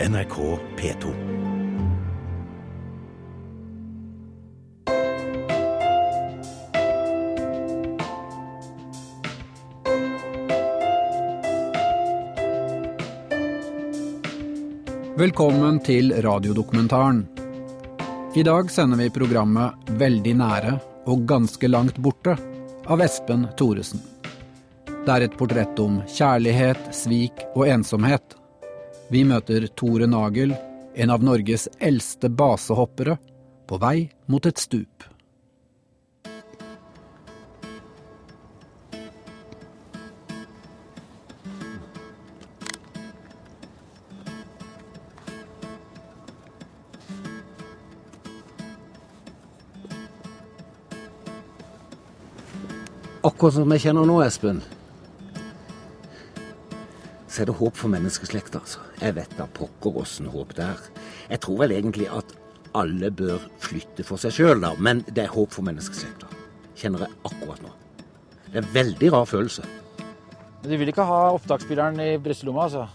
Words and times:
NRK 0.00 0.58
P2. 0.76 1.12
Velkommen 15.16 15.80
til 15.80 16.12
radiodokumentaren. 16.12 17.26
I 18.34 18.42
dag 18.42 18.68
sender 18.70 19.00
vi 19.00 19.08
programmet 19.08 19.72
Veldig 19.96 20.36
nære 20.36 20.76
og 21.08 21.24
ganske 21.24 21.72
langt 21.72 21.96
borte 21.96 22.36
av 22.84 23.00
Espen 23.00 23.48
Thoresen. 23.56 24.04
Det 24.84 25.08
er 25.08 25.24
et 25.24 25.40
portrett 25.40 25.78
om 25.80 26.02
kjærlighet, 26.04 26.90
svik 26.92 27.46
og 27.54 27.70
ensomhet. 27.70 28.36
Vi 29.06 29.20
møter 29.22 29.68
Tore 29.78 30.08
Nagel, 30.10 30.50
en 30.98 31.12
av 31.14 31.22
Norges 31.22 31.68
eldste 31.78 32.26
basehoppere, 32.26 33.14
på 33.66 33.78
vei 33.78 34.08
mot 34.26 34.46
et 34.46 34.58
stup. 34.58 35.06
Akkurat 53.26 53.54
som 53.54 53.70
jeg 53.74 53.86
kjenner 53.86 54.06
nå, 54.06 54.18
Espen, 54.26 54.60
så 57.36 57.42
er 57.42 57.50
det 57.50 57.58
håp 57.58 57.76
for 57.76 57.92
menneskeslekta, 57.92 58.62
altså. 58.64 58.80
Jeg 59.02 59.12
vet 59.18 59.32
da 59.36 59.44
pokker 59.58 59.98
åssen 60.00 60.30
håp 60.32 60.54
det 60.56 60.64
er. 60.64 60.84
Jeg 61.28 61.42
tror 61.44 61.58
vel 61.60 61.74
egentlig 61.76 62.06
at 62.08 62.30
alle 62.76 63.10
bør 63.12 63.42
flytte 63.60 64.06
for 64.08 64.16
seg 64.20 64.32
sjøl, 64.32 64.62
da, 64.62 64.70
men 64.80 65.02
det 65.10 65.26
er 65.26 65.34
håp 65.34 65.52
for 65.52 65.66
menneskeslekta. 65.66 66.30
Kjenner 66.80 67.04
jeg 67.04 67.18
akkurat 67.28 67.60
nå. 67.60 67.74
Det 68.46 68.54
er 68.54 68.62
en 68.62 68.72
veldig 68.72 69.12
rar 69.12 69.28
følelse. 69.28 69.66
Men 70.62 70.72
du 70.72 70.78
vil 70.80 70.94
ikke 70.94 71.04
ha 71.10 71.20
opptaksspilleren 71.34 72.00
i 72.06 72.08
brystlomma, 72.24 72.70
altså? 72.70 72.86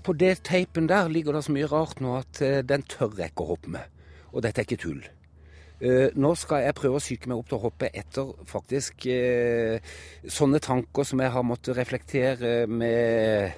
På 0.00 0.16
det 0.16 0.38
teipen 0.48 0.88
der 0.88 1.12
ligger 1.12 1.36
det 1.36 1.44
så 1.44 1.52
mye 1.52 1.68
rart 1.68 2.00
nå 2.00 2.16
at 2.22 2.40
eh, 2.40 2.62
den 2.64 2.88
tør 2.88 3.20
jeg 3.20 3.34
ikke 3.34 3.44
å 3.44 3.50
hoppe 3.52 3.76
med. 3.76 4.00
Og 4.32 4.46
dette 4.46 4.64
er 4.64 4.70
ikke 4.70 4.80
tull. 4.80 5.04
Uh, 5.80 6.10
nå 6.12 6.34
skal 6.36 6.66
jeg 6.66 6.76
prøve 6.76 6.98
å 6.98 7.00
psyke 7.00 7.30
meg 7.30 7.38
opp 7.40 7.46
til 7.48 7.56
å 7.56 7.62
hoppe 7.62 7.88
etter 7.96 8.34
faktisk 8.50 9.06
uh, 9.08 9.78
sånne 10.28 10.60
tanker 10.60 11.06
som 11.08 11.22
jeg 11.24 11.32
har 11.32 11.46
måttet 11.46 11.78
reflektere 11.78 12.66
med 12.68 13.54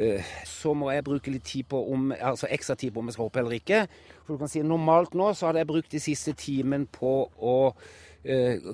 uh, 0.00 0.32
Så 0.50 0.74
må 0.74 0.90
jeg 0.90 1.06
bruke 1.06 1.30
litt 1.30 1.46
tid 1.46 1.68
på 1.70 1.78
om, 1.94 2.08
altså 2.10 2.50
ekstra 2.50 2.74
tid 2.80 2.90
på 2.90 3.04
om 3.04 3.06
jeg 3.06 3.14
skal 3.14 3.28
hoppe 3.28 3.44
eller 3.44 3.54
ikke. 3.60 3.84
For 4.24 4.34
du 4.34 4.42
kan 4.42 4.50
si 4.50 4.64
Normalt 4.66 5.14
nå 5.14 5.30
så 5.30 5.52
hadde 5.52 5.62
jeg 5.62 5.70
brukt 5.70 5.94
de 5.94 6.02
siste 6.02 6.34
timen 6.34 6.88
på 6.90 7.14
å 7.38 7.56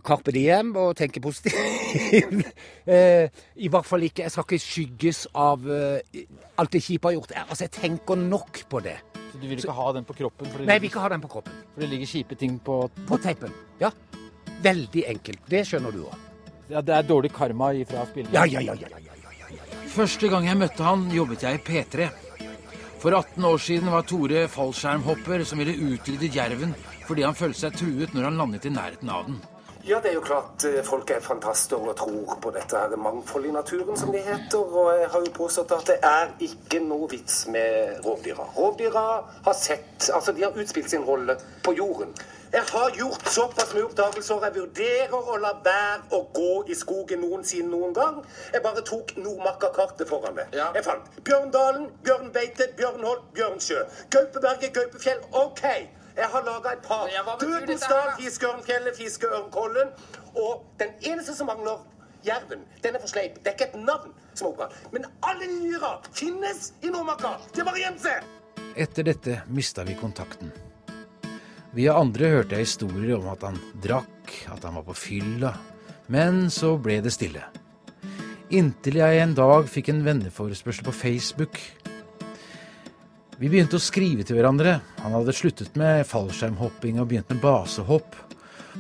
Carpe 0.07 0.31
diem 0.35 0.71
og 0.79 0.93
tenke 0.99 1.23
positivt. 1.23 1.57
I 3.65 3.71
hvert 3.71 3.87
fall 3.89 4.05
ikke 4.07 4.23
Jeg 4.23 4.31
skal 4.31 4.47
ikke 4.47 4.63
skygges 4.63 5.25
av 5.35 5.65
alt 5.67 6.71
det 6.71 6.83
kjipe 6.85 7.11
jeg 7.11 7.19
har 7.19 7.19
gjort. 7.19 7.35
Jeg, 7.35 7.47
altså, 7.49 7.65
jeg 7.67 7.75
tenker 7.75 8.21
nok 8.21 8.63
på 8.71 8.83
det. 8.85 8.97
Så 9.33 9.39
du 9.39 9.47
vil 9.49 9.59
ikke 9.59 9.75
ha 9.75 9.91
den 9.97 10.07
på 10.07 10.17
kroppen? 10.19 10.49
Nei, 10.63 10.77
jeg 10.77 10.85
vil 10.85 10.91
ikke 10.91 11.03
ha 11.05 11.11
den 11.13 11.23
på 11.23 11.31
kroppen. 11.35 11.61
For 11.75 11.85
det 11.85 11.91
ligger 11.93 12.11
kjipe 12.13 12.39
ting 12.39 12.59
på 12.63 12.81
På 13.09 13.19
teipen. 13.23 13.55
Ja. 13.83 13.93
Veldig 14.63 15.05
enkelt. 15.15 15.43
Det 15.51 15.65
skjønner 15.69 15.95
du 15.95 16.05
òg. 16.07 16.27
Ja, 16.71 16.83
det 16.87 16.95
er 16.95 17.07
dårlig 17.07 17.33
karma 17.35 17.73
ifra 17.75 18.05
spillerne? 18.07 18.35
Ja, 18.35 18.47
ja, 18.47 18.63
ja, 18.63 18.75
ja, 18.79 18.91
ja, 18.91 18.99
ja, 19.03 19.15
ja, 19.27 19.51
ja. 19.51 19.79
Første 19.91 20.29
gang 20.31 20.47
jeg 20.47 20.59
møtte 20.61 20.87
han, 20.87 21.09
jobbet 21.11 21.43
jeg 21.43 21.59
i 21.59 21.63
P3. 21.67 22.11
For 23.01 23.17
18 23.17 23.47
år 23.49 23.63
siden 23.65 23.91
var 23.91 24.05
Tore 24.07 24.45
fallskjermhopper 24.53 25.43
som 25.49 25.63
ville 25.63 25.95
utrydde 25.95 26.29
jerven 26.35 26.75
fordi 27.09 27.25
han 27.27 27.35
følte 27.35 27.65
seg 27.65 27.79
truet 27.81 28.13
når 28.15 28.29
han 28.29 28.37
landet 28.39 28.69
i 28.69 28.75
nærheten 28.75 29.11
av 29.11 29.25
den. 29.27 29.41
Ja, 29.85 29.97
det 30.03 30.11
er 30.11 30.15
jo 30.19 30.21
klart 30.21 30.65
eh, 30.69 30.83
folk 30.85 31.11
er 31.11 31.23
fantaster 31.25 31.81
og 31.81 31.95
tror 31.97 32.35
på 32.43 32.51
dette 32.53 32.77
her 32.77 32.97
mangfold 33.01 33.47
i 33.49 33.53
naturen, 33.55 33.97
som 33.97 34.13
det 34.13 34.21
heter. 34.27 34.61
Og 34.61 34.91
jeg 34.99 35.09
har 35.09 35.25
jo 35.25 35.33
påstått 35.37 35.73
at 35.73 35.87
det 35.89 35.97
er 36.05 36.35
ikke 36.45 36.83
noe 36.85 37.09
vits 37.09 37.47
med 37.49 38.03
rovdyra. 38.05 38.45
Rovdyra 38.59 39.07
har 39.47 39.57
sett 39.57 40.11
Altså, 40.13 40.33
de 40.33 40.43
har 40.43 40.57
utspilt 40.57 40.91
sin 40.91 41.05
rolle 41.05 41.37
på 41.65 41.73
jorden. 41.77 42.13
Jeg 42.53 42.63
har 42.73 42.91
gjort 42.99 43.29
såpass 43.31 43.75
mye 43.75 43.85
oppdagelser. 43.87 44.45
Jeg 44.45 44.55
vurderer 44.57 45.29
å 45.33 45.37
la 45.39 45.53
være 45.65 46.17
å 46.17 46.21
gå 46.35 46.65
i 46.73 46.75
skogen 46.75 47.23
noensinne 47.23 47.71
noen 47.71 47.95
gang. 47.95 48.19
Jeg 48.53 48.65
bare 48.65 48.83
tok 48.83 49.15
Nordmarka-kartet 49.17 50.09
foran 50.11 50.35
meg. 50.35 50.51
Ja. 50.57 50.73
Jeg 50.75 50.85
fant 50.85 51.21
Bjørndalen, 51.25 51.87
Bjørnbeite, 52.05 52.73
Bjørnholt, 52.77 53.31
Bjørnsjø. 53.39 53.85
Gaupeberget, 54.11 54.75
Gaupefjell. 54.75 55.23
OK. 55.45 55.65
Jeg 56.21 56.29
har 56.29 56.43
laga 56.45 56.75
et 56.77 56.83
par. 56.85 57.09
Dødensdal. 57.41 58.11
Fiskeørnfjellet, 58.19 58.97
Fiskeørnkollen. 58.97 59.93
Og 60.37 60.67
den 60.79 60.93
eneste 61.01 61.35
som 61.35 61.49
mangler, 61.49 61.81
jerven. 62.27 62.67
Den 62.85 62.99
er 62.99 63.01
for 63.01 63.09
sleip. 63.09 63.39
Det 63.41 63.55
er 63.55 63.57
ikke 63.57 63.71
et 63.71 63.79
navn 63.81 64.13
som 64.35 64.51
er 64.51 64.51
oppkalt. 64.51 64.77
Men 64.93 65.09
alle 65.25 65.49
dyra 65.49 65.95
finnes 66.13 66.73
i 66.85 66.93
Nordmarka. 66.93 67.39
Det 67.55 67.63
er 67.63 67.71
bare 67.71 67.81
å 67.81 67.85
gjemme 67.87 68.05
seg. 68.05 68.29
Etter 68.85 69.09
dette 69.09 69.39
mista 69.49 69.87
vi 69.89 69.97
kontakten. 69.97 70.53
Via 71.73 71.95
andre 71.97 72.29
hørte 72.35 72.59
jeg 72.59 72.67
historier 72.67 73.17
om 73.17 73.31
at 73.33 73.47
han 73.47 73.57
drakk, 73.81 74.35
at 74.53 74.65
han 74.67 74.77
var 74.77 74.85
på 74.91 74.99
fylla. 75.07 75.55
Men 76.13 76.49
så 76.53 76.75
ble 76.83 76.99
det 77.01 77.15
stille. 77.15 77.47
Inntil 78.51 78.99
jeg 78.99 79.21
en 79.23 79.37
dag 79.39 79.69
fikk 79.71 79.93
en 79.93 80.05
venneforespørsel 80.05 80.85
på 80.85 80.97
Facebook. 81.01 81.61
Vi 83.41 83.49
begynte 83.49 83.79
å 83.79 83.81
skrive 83.81 84.21
til 84.21 84.37
hverandre. 84.37 84.75
Han 85.01 85.15
hadde 85.17 85.33
sluttet 85.33 85.77
med 85.81 86.03
fallskjermhopping 86.05 86.99
og 87.01 87.07
begynt 87.09 87.31
med 87.33 87.39
basehopp. 87.41 88.19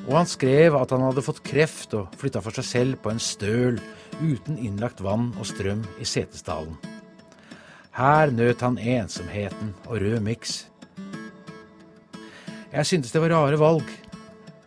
Og 0.02 0.10
han 0.12 0.28
skrev 0.28 0.76
at 0.76 0.90
han 0.92 1.00
hadde 1.06 1.24
fått 1.24 1.40
kreft 1.46 1.96
og 1.96 2.12
flytta 2.20 2.42
for 2.44 2.52
seg 2.58 2.66
selv 2.68 2.98
på 3.00 3.08
en 3.08 3.22
støl 3.24 3.78
uten 4.20 4.58
innlagt 4.60 5.00
vann 5.00 5.30
og 5.40 5.48
strøm 5.48 5.80
i 5.96 6.04
Setesdalen. 6.04 6.76
Her 7.96 8.34
nøt 8.36 8.60
han 8.60 8.76
ensomheten 8.76 9.72
og 9.86 9.96
rød 10.04 10.20
miks. 10.28 10.58
Jeg 12.68 12.84
syntes 12.92 13.16
det 13.16 13.24
var 13.24 13.32
rare 13.32 13.56
valg. 13.64 13.88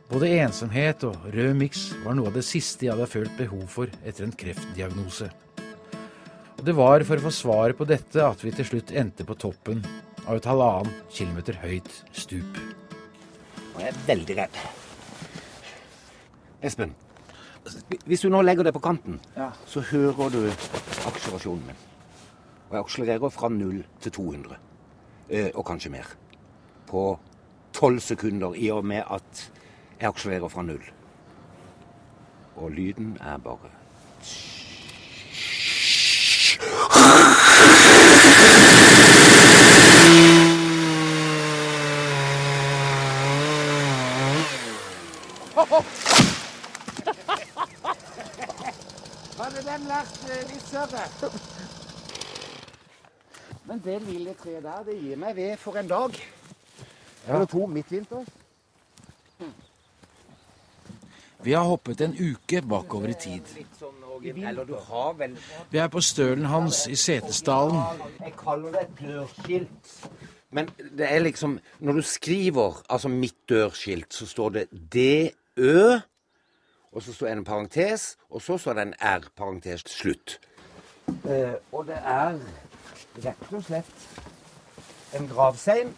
Både 0.09 0.33
ensomhet 0.41 1.05
og 1.05 1.29
rød 1.37 1.53
miks 1.61 1.91
var 2.01 2.17
noe 2.17 2.33
av 2.33 2.41
det 2.41 2.47
siste 2.49 2.89
jeg 2.89 2.95
hadde 2.95 3.13
følt 3.13 3.37
behov 3.37 3.69
for 3.77 3.93
etter 4.01 4.25
en 4.25 4.33
kreftdiagnose. 4.41 5.29
Og 6.63 6.67
det 6.69 6.77
var 6.77 7.03
for 7.03 7.19
å 7.19 7.23
få 7.25 7.29
svaret 7.35 7.75
på 7.75 7.83
dette 7.83 8.23
at 8.23 8.39
vi 8.39 8.51
til 8.55 8.63
slutt 8.63 8.91
endte 8.95 9.25
på 9.27 9.35
toppen 9.35 9.81
av 10.23 10.37
et 10.37 10.45
halvannen 10.47 10.93
kilometer 11.11 11.57
høyt 11.59 11.89
stup. 12.15 12.55
Nå 13.73 13.81
er 13.81 13.89
jeg 13.89 13.91
er 13.91 13.97
veldig 14.07 14.37
redd. 14.37 14.59
Espen, 16.63 16.93
hvis 18.07 18.23
du 18.23 18.29
nå 18.31 18.39
legger 18.47 18.63
deg 18.63 18.77
på 18.77 18.83
kanten, 18.87 19.19
Ja. 19.35 19.49
så 19.67 19.83
hører 19.91 20.31
du 20.31 20.39
akselerasjonen 20.47 21.67
min. 21.67 21.83
Og 22.69 22.77
jeg 22.77 22.83
akselererer 22.85 23.35
fra 23.41 23.49
0 23.49 23.83
til 23.99 24.11
200. 24.21 24.57
Eh, 25.29 25.51
og 25.55 25.65
kanskje 25.65 25.91
mer. 25.91 26.15
På 26.87 27.19
12 27.73 27.99
sekunder, 27.99 28.55
i 28.55 28.71
og 28.71 28.85
med 28.85 29.03
at 29.11 29.51
jeg 29.99 30.07
akselererer 30.07 30.47
fra 30.47 30.61
0. 30.61 30.79
Og 32.55 32.71
lyden 32.71 33.17
er 33.19 33.37
bare 33.37 33.75
Hadde 49.43 49.63
den 49.65 49.87
vært 49.89 50.21
eh, 50.29 50.43
litt 50.51 50.65
større. 50.67 51.03
Men 53.65 53.81
det 53.83 53.97
lille 54.05 54.33
treet 54.39 54.63
der, 54.63 54.85
det 54.87 54.99
gir 55.01 55.19
meg 55.19 55.35
ved 55.35 55.57
for 55.57 55.79
en 55.79 55.89
dag. 55.89 56.15
Eller 57.27 57.45
to 57.45 57.65
midtvinters. 57.65 58.42
Vi 61.43 61.51
har 61.51 61.63
hoppet 61.67 62.01
en 62.01 62.13
uke 62.15 62.61
bakover 62.61 63.11
i 63.11 63.13
tid. 63.19 63.41
Vi 65.71 65.77
er 65.77 65.87
på 65.91 66.01
stølen 66.01 66.45
hans 66.45 66.87
i 66.87 66.95
Setesdalen. 66.95 67.81
Jeg 68.23 68.33
kaller 68.39 68.71
det 68.71 68.81
et 68.81 69.01
dørskilt. 69.01 69.93
Men 70.53 70.69
det 70.97 71.07
er 71.09 71.19
liksom 71.19 71.59
Når 71.79 71.93
du 71.93 72.01
skriver 72.01 72.83
altså 72.89 73.07
mitt 73.07 73.49
dørskilt, 73.49 74.13
så 74.13 74.25
står 74.25 74.49
det 74.49 74.67
DØ, 74.93 75.99
og 76.91 77.03
så 77.03 77.13
står 77.13 77.27
det 77.27 77.37
en 77.37 77.43
parentes, 77.43 78.17
og 78.29 78.41
så 78.41 78.57
står 78.57 78.73
det 78.73 78.81
en 78.81 78.93
R, 78.99 79.29
parentes 79.37 79.81
slutt. 79.87 80.39
Uh, 81.07 81.53
og 81.71 81.87
det 81.87 81.97
er 81.97 82.39
rett 83.25 83.49
og 83.51 83.63
slett 83.63 84.05
en 85.19 85.27
gravstein. 85.27 85.95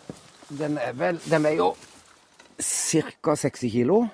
Den 0.50 0.78
er 0.78 0.94
vel 0.94 1.20
Den 1.30 1.44
veier 1.44 1.76
ca. 2.62 3.36
60 3.36 3.72
kilo. 3.72 4.06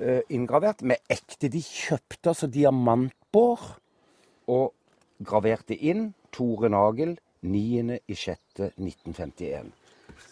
Eh, 0.00 0.22
inngravert 0.32 0.80
med 0.88 0.96
ekte. 1.12 1.50
De 1.52 1.60
kjøpte 1.60 2.30
altså 2.32 2.48
diamantbår 2.48 3.60
og 4.52 4.72
graverte 5.22 5.76
inn 5.76 6.14
Tore 6.32 6.68
Nagel 6.72 7.18
9.6.1951. 7.44 9.72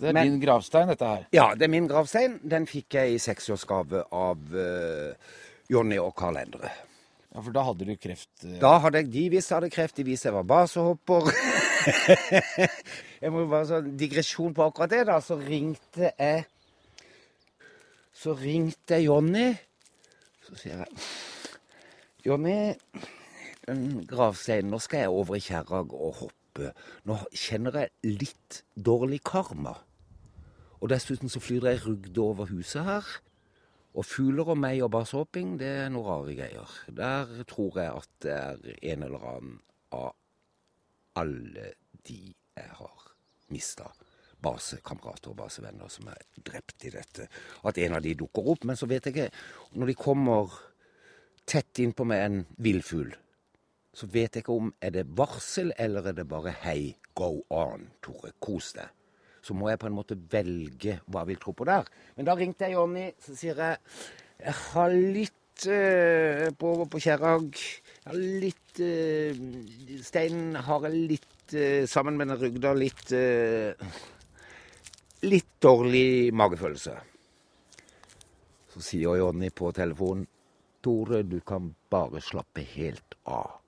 Det 0.01 0.09
er 0.09 0.13
Men- 0.13 0.27
din 0.31 0.41
gravstein, 0.41 0.89
dette 0.89 1.05
her. 1.05 1.27
Ja, 1.33 1.55
det 1.55 1.63
er 1.63 1.69
min 1.69 1.89
gravstein. 1.89 2.39
Den 2.43 2.67
fikk 2.67 2.95
jeg 2.95 3.15
i 3.15 3.19
seksårsgave 3.19 4.05
av 4.13 4.39
uh, 4.55 5.13
Jonny 5.69 5.99
og 5.99 6.15
Karl 6.17 6.37
Endre. 6.37 6.71
Ja, 7.35 7.41
For 7.41 7.53
da 7.53 7.63
hadde 7.63 7.85
du 7.85 7.97
kreft. 7.97 8.45
Uh... 8.45 8.59
Da 8.61 8.79
hadde 8.79 8.99
jeg 9.03 9.11
de 9.13 9.29
visste 9.31 9.55
jeg 9.55 9.61
hadde 9.61 9.71
kreft, 9.75 9.97
de 9.97 10.05
visste 10.05 10.27
jeg 10.29 10.35
var 10.35 10.43
basehopper. 10.43 11.23
jeg 13.23 13.33
må 13.33 13.47
bare 13.51 13.67
sånn 13.69 13.97
digresjon 13.99 14.55
på 14.55 14.63
akkurat 14.71 14.91
det, 14.91 15.07
da. 15.11 15.21
Så 15.21 15.37
ringte 15.37 16.13
jeg 16.17 16.45
Så 18.21 18.35
ringte 18.37 18.99
jeg 18.99 19.07
Jonny. 19.09 19.47
Så 20.45 20.59
sier 20.61 20.83
jeg 20.83 20.89
Jonny, 22.27 22.75
den 23.65 24.03
gravsteinen, 24.09 24.69
nå 24.75 24.81
skal 24.85 25.07
jeg 25.07 25.15
over 25.15 25.39
i 25.39 25.41
Kjerrag 25.41 25.95
og 25.97 26.19
hoppe. 26.19 26.75
Nå 27.09 27.17
kjenner 27.33 27.79
jeg 27.81 28.19
litt 28.21 28.59
dårlig 28.77 29.23
karma. 29.25 29.73
Og 30.81 30.93
dessuten 30.93 31.33
så 31.33 31.41
flyr 31.41 31.65
det 31.65 31.73
ei 31.73 31.81
rugde 31.87 32.21
over 32.21 32.51
huset 32.53 32.85
her. 32.85 33.09
Og 33.97 34.05
fugler 34.05 34.53
og 34.53 34.61
meg 34.61 34.85
og 34.85 34.93
basehopping, 34.93 35.57
det 35.63 35.73
er 35.87 35.91
noe 35.95 36.05
rare 36.05 36.37
greier. 36.37 36.77
Der 36.93 37.33
tror 37.49 37.81
jeg 37.81 38.03
at 38.03 38.13
det 38.21 38.37
er 38.37 38.93
en 38.93 39.09
eller 39.09 39.27
annen 39.33 39.57
av 39.97 40.13
alle 41.17 41.73
de 42.05 42.21
jeg 42.29 42.77
har 42.77 43.13
mista 43.49 43.89
basekamerater 44.43 45.33
og 45.33 45.39
basevenner 45.43 45.91
som 45.93 46.11
er 46.13 46.21
drept 46.47 46.87
i 46.89 46.93
dette. 46.95 47.29
At 47.67 47.79
en 47.79 47.97
av 47.97 48.05
de 48.05 48.17
dukker 48.19 48.53
opp. 48.53 48.67
Men 48.69 48.79
så 48.79 48.89
vet 48.91 49.07
jeg 49.07 49.17
ikke 49.17 49.81
Når 49.81 49.93
de 49.93 49.99
kommer 49.99 50.55
tett 51.47 51.83
innpå 51.83 52.05
med 52.07 52.25
en 52.25 52.41
villfugl, 52.63 53.11
så 53.95 54.07
vet 54.07 54.37
jeg 54.37 54.45
ikke 54.45 54.55
om 54.55 54.71
er 54.81 54.95
det 54.95 55.09
varsel 55.19 55.73
eller 55.79 56.07
er 56.11 56.17
det 56.21 56.29
bare 56.31 56.53
hei, 56.63 56.95
go 57.19 57.41
on, 57.51 57.89
Tore, 58.05 58.33
kos 58.39 58.73
deg. 58.77 58.87
Så 59.43 59.57
må 59.57 59.71
jeg 59.71 59.81
på 59.81 59.89
en 59.89 59.97
måte 59.97 60.19
velge 60.31 61.01
hva 61.11 61.25
vil 61.27 61.41
tro 61.41 61.55
på 61.57 61.67
der. 61.67 61.89
Men 62.17 62.29
da 62.29 62.37
ringte 62.39 62.69
jeg 62.69 62.77
Jonny, 62.77 63.09
så 63.25 63.35
sier 63.39 63.59
jeg 63.59 63.81
jeg 64.41 64.57
har 64.57 64.95
litt 64.95 65.67
øh, 65.69 66.47
på, 66.57 66.71
på 66.89 67.01
Kjerrag 67.05 67.59
Jeg 67.59 68.07
har 68.07 68.17
litt 68.17 68.81
eh, 68.81 69.43
Steinen 70.01 70.57
har 70.65 70.87
jeg 70.89 71.03
litt 71.11 71.53
eh, 71.53 71.85
sammen 71.91 72.17
med 72.17 72.31
den 72.31 72.41
rugda 72.41 72.73
litt 72.79 73.13
eh, 73.13 73.75
Litt 75.21 75.59
dårlig 75.61 76.33
magefølelse. 76.33 76.95
Så 78.73 78.81
sier 78.81 79.19
Jonny 79.21 79.51
på 79.53 79.69
telefonen 79.77 80.25
Tore, 80.81 81.21
du 81.29 81.43
kan 81.45 81.75
bare 81.93 82.23
slappe 82.25 82.65
helt 82.73 83.19
av. 83.29 83.59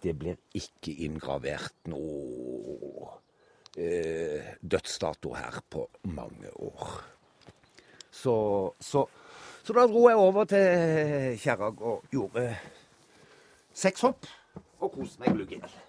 Det 0.00 0.14
blir 0.16 0.38
ikke 0.56 0.94
inngravert 1.04 1.90
noe 1.92 3.10
eh, 3.76 4.54
dødsdato 4.60 5.34
her 5.36 5.60
på 5.68 5.84
mange 6.16 6.48
år. 6.56 6.94
Så, 8.08 8.36
så, 8.80 9.04
så 9.60 9.76
da 9.76 9.84
dro 9.90 10.06
jeg 10.08 10.24
over 10.24 10.48
til 10.48 11.36
Kjerrag 11.42 11.84
og 11.84 12.08
gjorde 12.14 12.46
seks 13.76 14.06
hopp 14.08 14.30
og 14.80 14.94
koste 14.94 15.20
meg 15.20 15.36
glugg 15.36 15.52
i 15.52 15.60
hjel. 15.60 15.82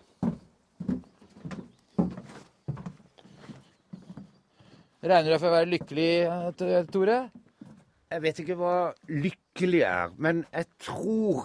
Regner 5.06 5.28
du 5.28 5.34
deg 5.36 5.42
for 5.42 5.52
å 5.52 5.54
være 5.54 5.69
lykkelig, 5.69 6.12
eh, 6.66 6.86
Tore? 6.90 7.16
Jeg 8.10 8.22
vet 8.24 8.40
ikke 8.42 8.56
hva 8.57 8.75
lykkelig 9.06 9.81
er, 9.86 10.13
men 10.18 10.40
jeg 10.50 10.66
tror 10.81 11.44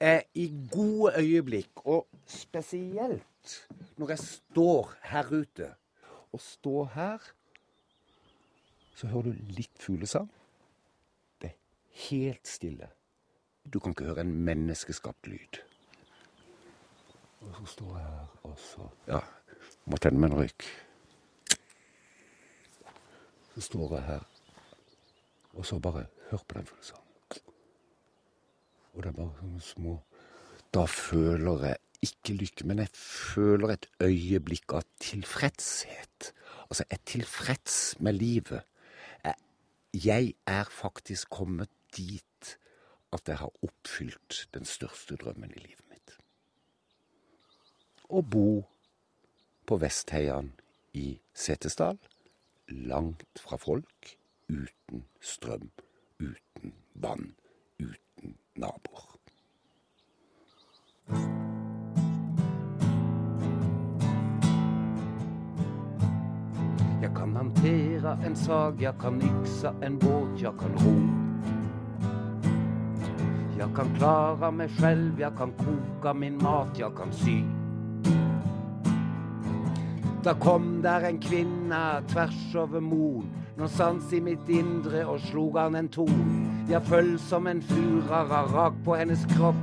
jeg 0.00 0.26
i 0.36 0.44
gode 0.68 1.14
øyeblikk, 1.16 1.80
og 1.88 2.08
spesielt 2.28 3.54
når 3.96 4.12
jeg 4.12 4.24
står 4.24 4.92
her 5.12 5.32
ute 5.32 5.70
og 6.32 6.42
står 6.44 6.90
her, 6.98 7.30
så 8.92 9.08
hører 9.14 9.32
du 9.32 9.56
litt 9.56 9.80
fuglesang. 9.80 10.28
Det 11.40 11.54
er 11.54 11.56
helt 12.10 12.52
stille. 12.52 12.90
Du 13.64 13.80
kan 13.80 13.96
ikke 13.96 14.10
høre 14.12 14.26
en 14.28 14.36
menneskeskapt 14.44 15.32
lyd. 15.32 15.62
Og 17.40 17.56
så 17.62 17.72
står 17.78 17.96
jeg 17.96 18.06
her, 18.12 18.30
og 18.44 18.56
så 18.60 18.92
Ja, 19.08 19.24
må 19.88 19.96
tenne 19.96 20.20
meg 20.20 20.34
en 20.34 20.40
røyk. 20.42 20.68
Så 23.54 23.66
står 23.66 23.96
jeg 23.96 24.06
her 24.06 24.28
og 25.54 25.66
så 25.66 25.78
bare 25.78 26.06
hør 26.30 26.42
på 26.48 26.58
den 26.58 26.66
følelsen. 26.66 26.96
Og 28.92 29.02
det 29.02 29.10
er 29.10 29.16
bare 29.16 29.34
sånne 29.38 29.62
små 29.62 29.98
Da 30.74 30.84
føler 30.86 31.64
jeg 31.66 31.76
ikke 32.06 32.34
lykke, 32.38 32.66
men 32.66 32.78
jeg 32.78 32.90
føler 32.94 33.72
et 33.74 33.86
øyeblikk 34.02 34.72
av 34.78 34.84
tilfredshet. 35.02 36.30
Altså, 36.70 36.84
jeg 36.84 36.98
er 36.98 37.02
tilfreds 37.06 37.78
med 37.98 38.12
livet. 38.12 38.62
Jeg, 39.24 39.34
jeg 40.04 40.34
er 40.46 40.70
faktisk 40.70 41.30
kommet 41.30 41.68
dit 41.96 42.54
at 43.12 43.28
jeg 43.28 43.36
har 43.42 43.50
oppfylt 43.66 44.46
den 44.54 44.64
største 44.64 45.18
drømmen 45.18 45.50
i 45.50 45.58
livet 45.58 45.84
mitt. 45.90 46.14
Å 48.06 48.22
bo 48.22 48.62
på 49.66 49.80
Vestheian 49.82 50.52
i 50.94 51.18
Setesdal, 51.34 51.98
langt 52.70 53.38
fra 53.38 53.56
folk, 53.56 54.16
uten 54.48 55.04
strøm, 55.20 55.70
uten 56.18 56.72
vann, 56.94 57.34
uten 57.78 58.36
naboer. 58.54 59.06
Jeg 67.00 67.10
kan 67.16 67.36
hantere 67.36 68.18
en 68.26 68.36
sag, 68.36 68.82
jeg 68.82 68.94
kan 69.00 69.12
nykse 69.12 69.72
en 69.82 69.98
båt, 69.98 70.42
jeg 70.42 70.52
kan 70.58 70.76
ro. 70.84 70.94
Jeg 73.58 73.68
kan 73.76 73.94
klare 73.96 74.52
meg 74.52 74.70
selv, 74.70 75.18
jeg 75.18 75.32
kan 75.36 75.52
koke 75.58 76.14
min 76.14 76.38
mat, 76.42 76.78
jeg 76.78 76.92
kan 76.96 77.12
sy. 77.12 77.59
Da 80.20 80.34
kom 80.34 80.82
der 80.82 81.00
en 81.08 81.16
kvinne 81.18 82.02
tvers 82.12 82.54
over 82.54 82.82
moen, 82.84 83.28
noe 83.56 83.68
sans 83.72 84.10
i 84.12 84.18
mitt 84.20 84.50
indre 84.52 85.00
og 85.08 85.22
slog 85.30 85.54
han 85.56 85.78
en 85.78 85.86
ton. 85.88 86.18
Jeg 86.68 86.84
følg 86.90 87.14
som 87.24 87.46
en 87.48 87.62
furara 87.64 88.42
rak 88.52 88.74
på 88.84 88.98
hennes 89.00 89.22
kropp, 89.30 89.56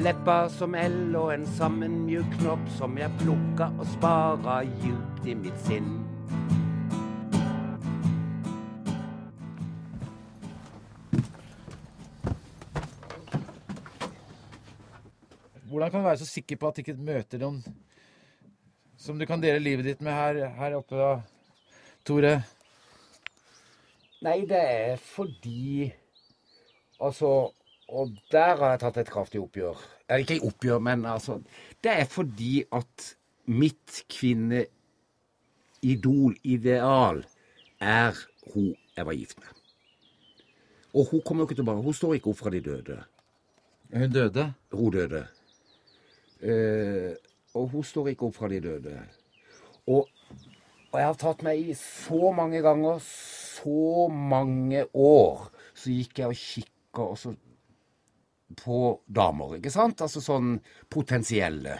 leppa 0.00 0.36
som 0.48 0.72
eld 0.80 1.12
og 1.12 1.34
en 1.34 1.44
sammenmjuk 1.58 2.38
knopp 2.38 2.62
som 2.78 2.96
jeg 2.96 3.12
plukka 3.20 3.66
og 3.76 3.84
spara 3.90 4.62
djupt 4.80 5.28
i 5.28 5.34
mitt 5.36 5.60
sinn. 5.66 5.90
Hvordan 15.68 15.92
kan 15.92 16.00
du 16.00 16.08
være 16.08 16.24
så 16.24 16.30
sikker 16.32 16.56
på 16.56 16.72
at 16.72 16.80
du 16.80 16.82
ikke 16.86 16.96
møter 16.96 17.44
noen 17.44 17.60
som 18.98 19.18
du 19.18 19.26
kan 19.26 19.40
dele 19.42 19.62
livet 19.62 19.84
ditt 19.86 20.00
med 20.04 20.12
her, 20.12 20.34
her 20.58 20.74
oppe, 20.78 20.96
da, 20.98 21.22
Tore? 22.06 22.34
Nei, 24.24 24.40
det 24.50 24.58
er 24.58 24.96
fordi 24.98 25.92
Altså 26.98 27.52
Og 27.88 28.10
der 28.32 28.56
har 28.58 28.70
jeg 28.74 28.80
tatt 28.82 28.96
et 29.00 29.10
kraftig 29.10 29.40
oppgjør. 29.40 29.78
Eller 30.08 30.24
ikke 30.24 30.46
oppgjør, 30.48 30.78
men 30.82 31.04
altså 31.06 31.38
Det 31.84 31.92
er 31.92 32.04
fordi 32.10 32.64
at 32.74 33.14
mitt 33.46 34.04
kvinneidol, 34.12 34.68
ideal, 36.44 37.24
er 37.80 38.12
hun 38.52 38.74
jeg 38.96 39.06
var 39.06 39.12
gift 39.12 39.38
med. 39.38 39.48
Og 40.94 41.06
hun 41.10 41.22
kommer 41.24 41.42
jo 41.42 41.46
ikke 41.48 41.54
tilbake. 41.54 41.82
Hun 41.82 41.94
står 41.94 42.14
ikke 42.14 42.30
opp 42.32 42.38
fra 42.42 42.50
de 42.50 42.60
døde. 42.60 42.98
Hun 43.94 44.12
døde. 44.12 44.52
Hun 44.72 44.92
døde. 44.92 45.26
Eh, 46.42 47.14
og 47.58 47.74
hun 47.74 47.86
står 47.86 48.12
ikke 48.12 48.28
opp 48.28 48.38
fra 48.38 48.50
de 48.52 48.60
døde. 48.64 48.94
Og, 49.88 50.08
og 50.90 50.96
jeg 50.96 51.08
har 51.08 51.18
tatt 51.20 51.44
meg 51.46 51.60
i 51.60 51.76
så 51.78 52.32
mange 52.36 52.62
ganger, 52.64 53.02
så 53.02 54.08
mange 54.12 54.84
år, 54.94 55.48
så 55.74 55.92
gikk 55.92 56.22
jeg 56.22 56.32
og 56.32 56.42
kikka 56.42 57.36
på 58.58 58.78
damer, 59.06 59.58
ikke 59.58 59.72
sant? 59.72 60.02
Altså 60.04 60.22
sånn 60.24 60.56
potensielle. 60.90 61.78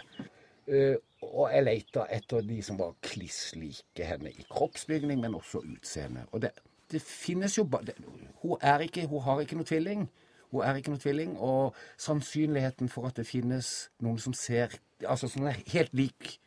Uh, 0.69 0.97
og 1.25 1.49
jeg 1.51 1.65
leita 1.65 2.05
etter 2.15 2.45
de 2.47 2.61
som 2.63 2.79
var 2.79 2.97
kliss 3.03 3.55
like 3.59 4.05
henne 4.07 4.31
i 4.31 4.45
kroppsbygning, 4.51 5.21
men 5.23 5.37
også 5.39 5.63
utseende. 5.65 6.27
Og 6.33 6.45
det, 6.45 6.53
det 6.93 7.01
finnes 7.03 7.57
jo 7.59 7.65
bare 7.69 7.97
Hun 8.43 8.61
er 8.63 8.85
ikke 8.85 9.07
Hun 9.09 9.25
har 9.25 9.41
ikke 9.43 9.59
noe 9.59 9.69
tvilling. 9.69 10.07
Hun 10.50 10.64
er 10.64 10.78
ikke 10.78 10.95
noe 10.95 11.02
tvilling, 11.02 11.37
og 11.38 11.76
sannsynligheten 12.00 12.88
for 12.93 13.09
at 13.09 13.19
det 13.21 13.28
finnes 13.28 13.90
noen 14.05 14.21
som 14.23 14.37
ser 14.37 14.78
Altså 15.07 15.28
som 15.31 15.45
er 15.47 15.61
helt 15.71 15.93
lik 15.95 16.40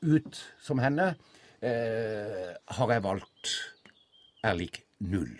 ut 0.00 0.38
som 0.64 0.78
henne, 0.80 1.10
eh, 1.60 2.54
har 2.56 2.92
jeg 2.94 3.02
valgt 3.04 3.50
er 4.42 4.56
lik 4.56 4.80
null. 5.04 5.34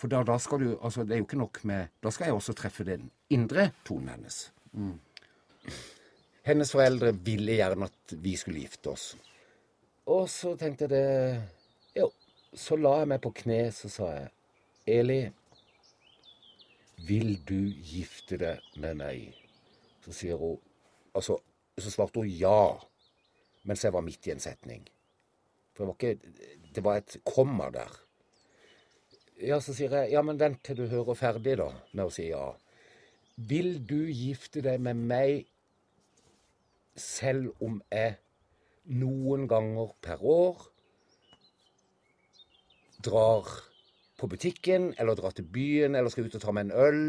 For 0.00 0.12
da, 0.12 0.22
da 0.24 0.36
skal 0.40 0.60
du 0.60 0.68
Altså, 0.76 1.04
det 1.04 1.14
er 1.14 1.22
jo 1.22 1.28
ikke 1.28 1.40
nok 1.40 1.64
med 1.64 1.88
Da 2.02 2.10
skal 2.10 2.30
jeg 2.30 2.34
også 2.34 2.52
treffe 2.56 2.84
den 2.84 3.10
indre 3.30 3.70
tonen 3.84 4.08
hennes. 4.08 4.50
hennes 6.42 6.72
foreldre 6.72 7.14
ville 7.24 7.58
gjerne 7.58 7.88
at 7.90 8.14
vi 8.22 8.36
skulle 8.36 8.60
gifte 8.60 8.90
oss. 8.90 9.16
Og 10.06 10.28
så 10.28 10.56
tenkte 10.56 10.84
jeg 10.84 10.90
det 10.90 11.42
Jo, 11.96 12.10
så 12.54 12.76
la 12.76 12.98
jeg 13.00 13.08
meg 13.08 13.20
på 13.20 13.32
kne, 13.42 13.70
så 13.72 13.88
sa 13.88 14.12
jeg 14.14 14.30
Eli, 14.90 15.20
vil 17.06 17.36
du 17.48 17.70
gifte 17.84 18.38
deg 18.40 18.64
med 18.80 18.98
meg? 19.00 19.36
Så 20.04 20.14
sier 20.16 20.40
hun 20.40 20.58
Altså, 21.10 21.40
så 21.74 21.90
svarte 21.90 22.22
hun 22.22 22.28
ja, 22.30 22.78
mens 23.66 23.82
jeg 23.82 23.90
var 23.90 24.04
midt 24.06 24.28
i 24.28 24.30
en 24.30 24.42
setning. 24.42 24.84
For 25.74 25.82
det 25.82 25.88
var 25.88 25.96
ikke 25.98 26.74
Det 26.74 26.84
var 26.84 27.00
et 27.00 27.16
komma 27.26 27.70
der. 27.74 27.90
Ja, 29.42 29.58
så 29.60 29.74
sier 29.74 29.90
jeg 29.96 30.12
ja, 30.12 30.22
men 30.22 30.38
vent 30.38 30.62
til 30.62 30.76
du 30.78 30.84
hører 30.86 31.18
ferdig, 31.18 31.56
da, 31.58 31.70
med 31.92 32.04
å 32.04 32.12
si 32.14 32.28
ja. 32.28 32.52
Vil 33.34 33.80
du 33.88 34.04
gifte 34.06 34.62
deg 34.62 34.78
med 34.84 35.00
meg 35.10 35.48
selv 37.00 37.56
om 37.64 37.80
jeg 37.90 38.18
noen 38.90 39.48
ganger 39.48 39.94
per 40.04 40.22
år 40.22 40.62
drar 43.04 43.48
på 44.20 44.28
butikken, 44.30 44.90
eller 45.00 45.18
dra 45.18 45.32
til 45.34 45.48
byen, 45.48 45.96
eller 45.96 46.12
skal 46.12 46.28
ut 46.28 46.38
og 46.38 46.42
ta 46.44 46.54
meg 46.54 46.68
en 46.68 46.78
øl. 46.86 47.04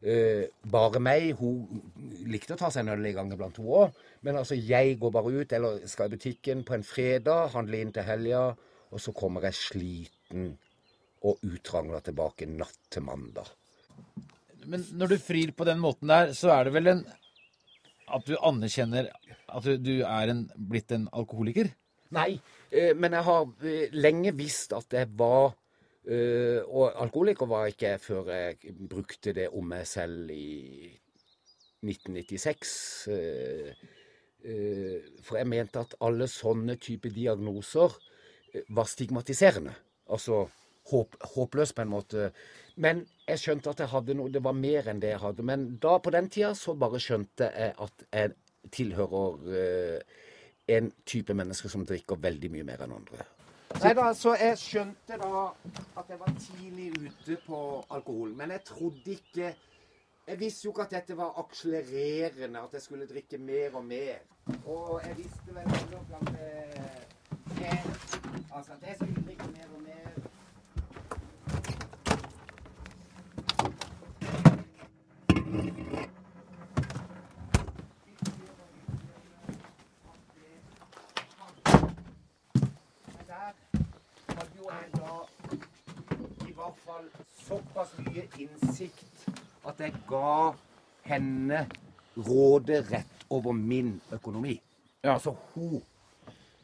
Uh, 0.00 0.46
bare 0.72 1.00
meg. 1.02 1.34
Hun 1.36 1.82
likte 2.32 2.56
å 2.56 2.60
ta 2.60 2.70
seg 2.72 2.86
en 2.86 2.94
øl 2.94 3.10
i 3.10 3.14
gang 3.16 3.32
iblant, 3.34 3.60
hun 3.60 3.72
òg. 3.82 4.00
Men 4.24 4.40
altså, 4.40 4.56
jeg 4.56 4.96
går 5.00 5.14
bare 5.16 5.32
ut, 5.34 5.54
eller 5.56 5.84
skal 5.90 6.08
i 6.08 6.16
butikken 6.16 6.64
på 6.68 6.76
en 6.76 6.86
fredag, 6.86 7.52
handle 7.56 7.80
inn 7.80 7.92
til 7.96 8.06
helga, 8.08 8.50
og 8.90 9.02
så 9.02 9.12
kommer 9.16 9.44
jeg 9.48 9.58
sliten 9.58 10.52
og 11.28 11.42
utrangla 11.44 12.00
tilbake 12.04 12.48
natt 12.48 12.78
til 12.92 13.04
mandag. 13.04 13.48
Men 14.70 14.84
når 14.96 15.14
du 15.14 15.18
frir 15.20 15.52
på 15.56 15.66
den 15.68 15.80
måten 15.82 16.08
der, 16.08 16.32
så 16.36 16.52
er 16.54 16.68
det 16.68 16.76
vel 16.76 16.92
en 16.92 17.06
At 18.10 18.24
du 18.26 18.34
anerkjenner 18.42 19.06
at 19.50 19.62
du, 19.62 19.76
du 19.78 20.02
er 20.02 20.32
en, 20.32 20.40
blitt 20.54 20.90
en 20.90 21.06
alkoholiker? 21.14 21.68
Nei, 22.14 22.32
uh, 22.74 22.92
men 22.98 23.14
jeg 23.14 23.26
har 23.28 23.44
uh, 23.46 23.84
lenge 23.94 24.32
visst 24.34 24.74
at 24.74 24.96
jeg 24.96 25.10
var 25.18 25.52
Uh, 26.00 26.64
og 26.64 26.94
alkoholiker 27.02 27.48
var 27.48 27.68
ikke 27.68 27.90
jeg 27.90 28.00
før 28.00 28.30
jeg 28.32 28.72
brukte 28.88 29.34
det 29.36 29.50
om 29.52 29.66
meg 29.68 29.84
selv 29.88 30.30
i 30.32 30.88
1996. 31.84 32.70
Uh, 33.12 33.74
uh, 34.46 35.10
for 35.26 35.36
jeg 35.36 35.50
mente 35.52 35.82
at 35.82 35.98
alle 36.00 36.28
sånne 36.30 36.78
type 36.80 37.12
diagnoser 37.12 37.98
var 38.74 38.88
stigmatiserende. 38.90 39.74
Altså 40.10 40.46
håp, 40.90 41.20
håpløs 41.36 41.74
på 41.76 41.84
en 41.84 41.92
måte. 41.92 42.30
Men 42.80 43.04
jeg 43.28 43.42
skjønte 43.44 43.70
at 43.70 43.84
jeg 43.84 43.92
hadde 43.92 44.16
noe, 44.16 44.32
det 44.32 44.42
var 44.42 44.56
mer 44.56 44.88
enn 44.90 45.02
det 45.04 45.12
jeg 45.12 45.22
hadde. 45.22 45.44
Men 45.46 45.68
da 45.82 45.98
på 46.02 46.10
den 46.16 46.32
tida 46.32 46.54
så 46.58 46.74
bare 46.80 46.98
skjønte 47.02 47.52
jeg 47.52 47.76
at 47.76 48.06
jeg 48.08 48.72
tilhører 48.72 50.02
en 50.74 50.90
type 51.06 51.34
mennesker 51.36 51.70
som 51.70 51.84
drikker 51.86 52.18
veldig 52.24 52.50
mye 52.56 52.66
mer 52.66 52.82
enn 52.86 52.96
andre. 52.96 53.28
Nei 53.78 53.92
da, 53.94 54.10
så 54.18 54.34
jeg 54.34 54.58
skjønte 54.58 55.16
da 55.20 55.42
at 56.00 56.08
jeg 56.10 56.18
var 56.20 56.32
tidlig 56.42 56.88
ute 56.98 57.36
på 57.46 57.60
alkohol. 57.94 58.34
Men 58.36 58.50
jeg 58.50 58.64
trodde 58.64 59.10
ikke 59.16 59.54
Jeg 60.26 60.38
visste 60.38 60.66
jo 60.66 60.70
ikke 60.70 60.82
at 60.82 60.90
dette 60.90 61.16
var 61.16 61.38
akselererende, 61.40 62.60
at 62.60 62.72
jeg 62.72 62.82
skulle 62.82 63.06
drikke 63.06 63.38
mer 63.38 63.74
og 63.74 63.84
mer. 63.84 64.20
Og 64.66 65.00
jeg 65.06 65.16
visste 65.16 65.54
vel 65.54 65.66
ikke 65.80 65.98
at 66.20 66.34
jeg, 67.60 67.82
Altså 68.54 68.72
at 68.72 68.88
jeg 68.88 68.96
skulle 68.96 69.24
drikke 69.26 69.48
mer 69.56 69.66
og 69.74 69.82
mer. 69.82 69.89
Såpass 87.50 87.94
mye 88.04 88.26
innsikt 88.38 89.28
at 89.66 89.80
jeg 89.82 89.94
ga 90.08 90.52
henne 91.08 91.64
råderett 92.16 93.24
over 93.30 93.52
min 93.52 94.00
økonomi. 94.12 94.60
Ja. 95.02 95.14
Altså 95.14 95.34
hun. 95.54 95.80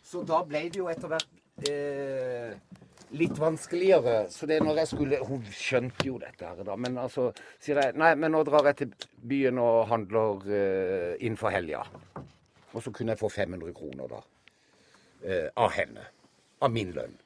Så 0.05 0.23
da 0.27 0.43
ble 0.47 0.67
det 0.71 0.79
jo 0.79 0.89
etter 0.91 1.11
hvert 1.11 1.69
eh, 1.71 2.55
litt 3.19 3.39
vanskeligere. 3.41 4.27
Så 4.31 4.47
det 4.47 4.59
er 4.59 4.67
når 4.67 4.83
jeg 4.83 4.93
skulle 4.93 5.21
Hun 5.27 5.43
skjønte 5.51 6.07
jo 6.07 6.19
dette 6.23 6.47
her, 6.47 6.63
da. 6.67 6.77
Men 6.79 6.99
altså 7.03 7.31
sier 7.59 7.81
jeg 7.83 7.99
Nei, 7.99 8.15
men 8.15 8.35
nå 8.35 8.45
drar 8.47 8.71
jeg 8.71 8.81
til 8.83 9.11
byen 9.27 9.59
og 9.63 9.87
handler 9.91 10.47
eh, 10.47 11.13
innenfor 11.19 11.55
helga. 11.55 11.83
Og 12.73 12.83
så 12.85 12.93
kunne 12.93 13.15
jeg 13.15 13.23
få 13.23 13.33
500 13.33 13.75
kroner, 13.75 14.11
da. 14.13 14.23
Eh, 15.25 15.49
av 15.57 15.73
henne. 15.75 16.11
Av 16.63 16.73
min 16.73 16.93
lønn. 16.95 17.17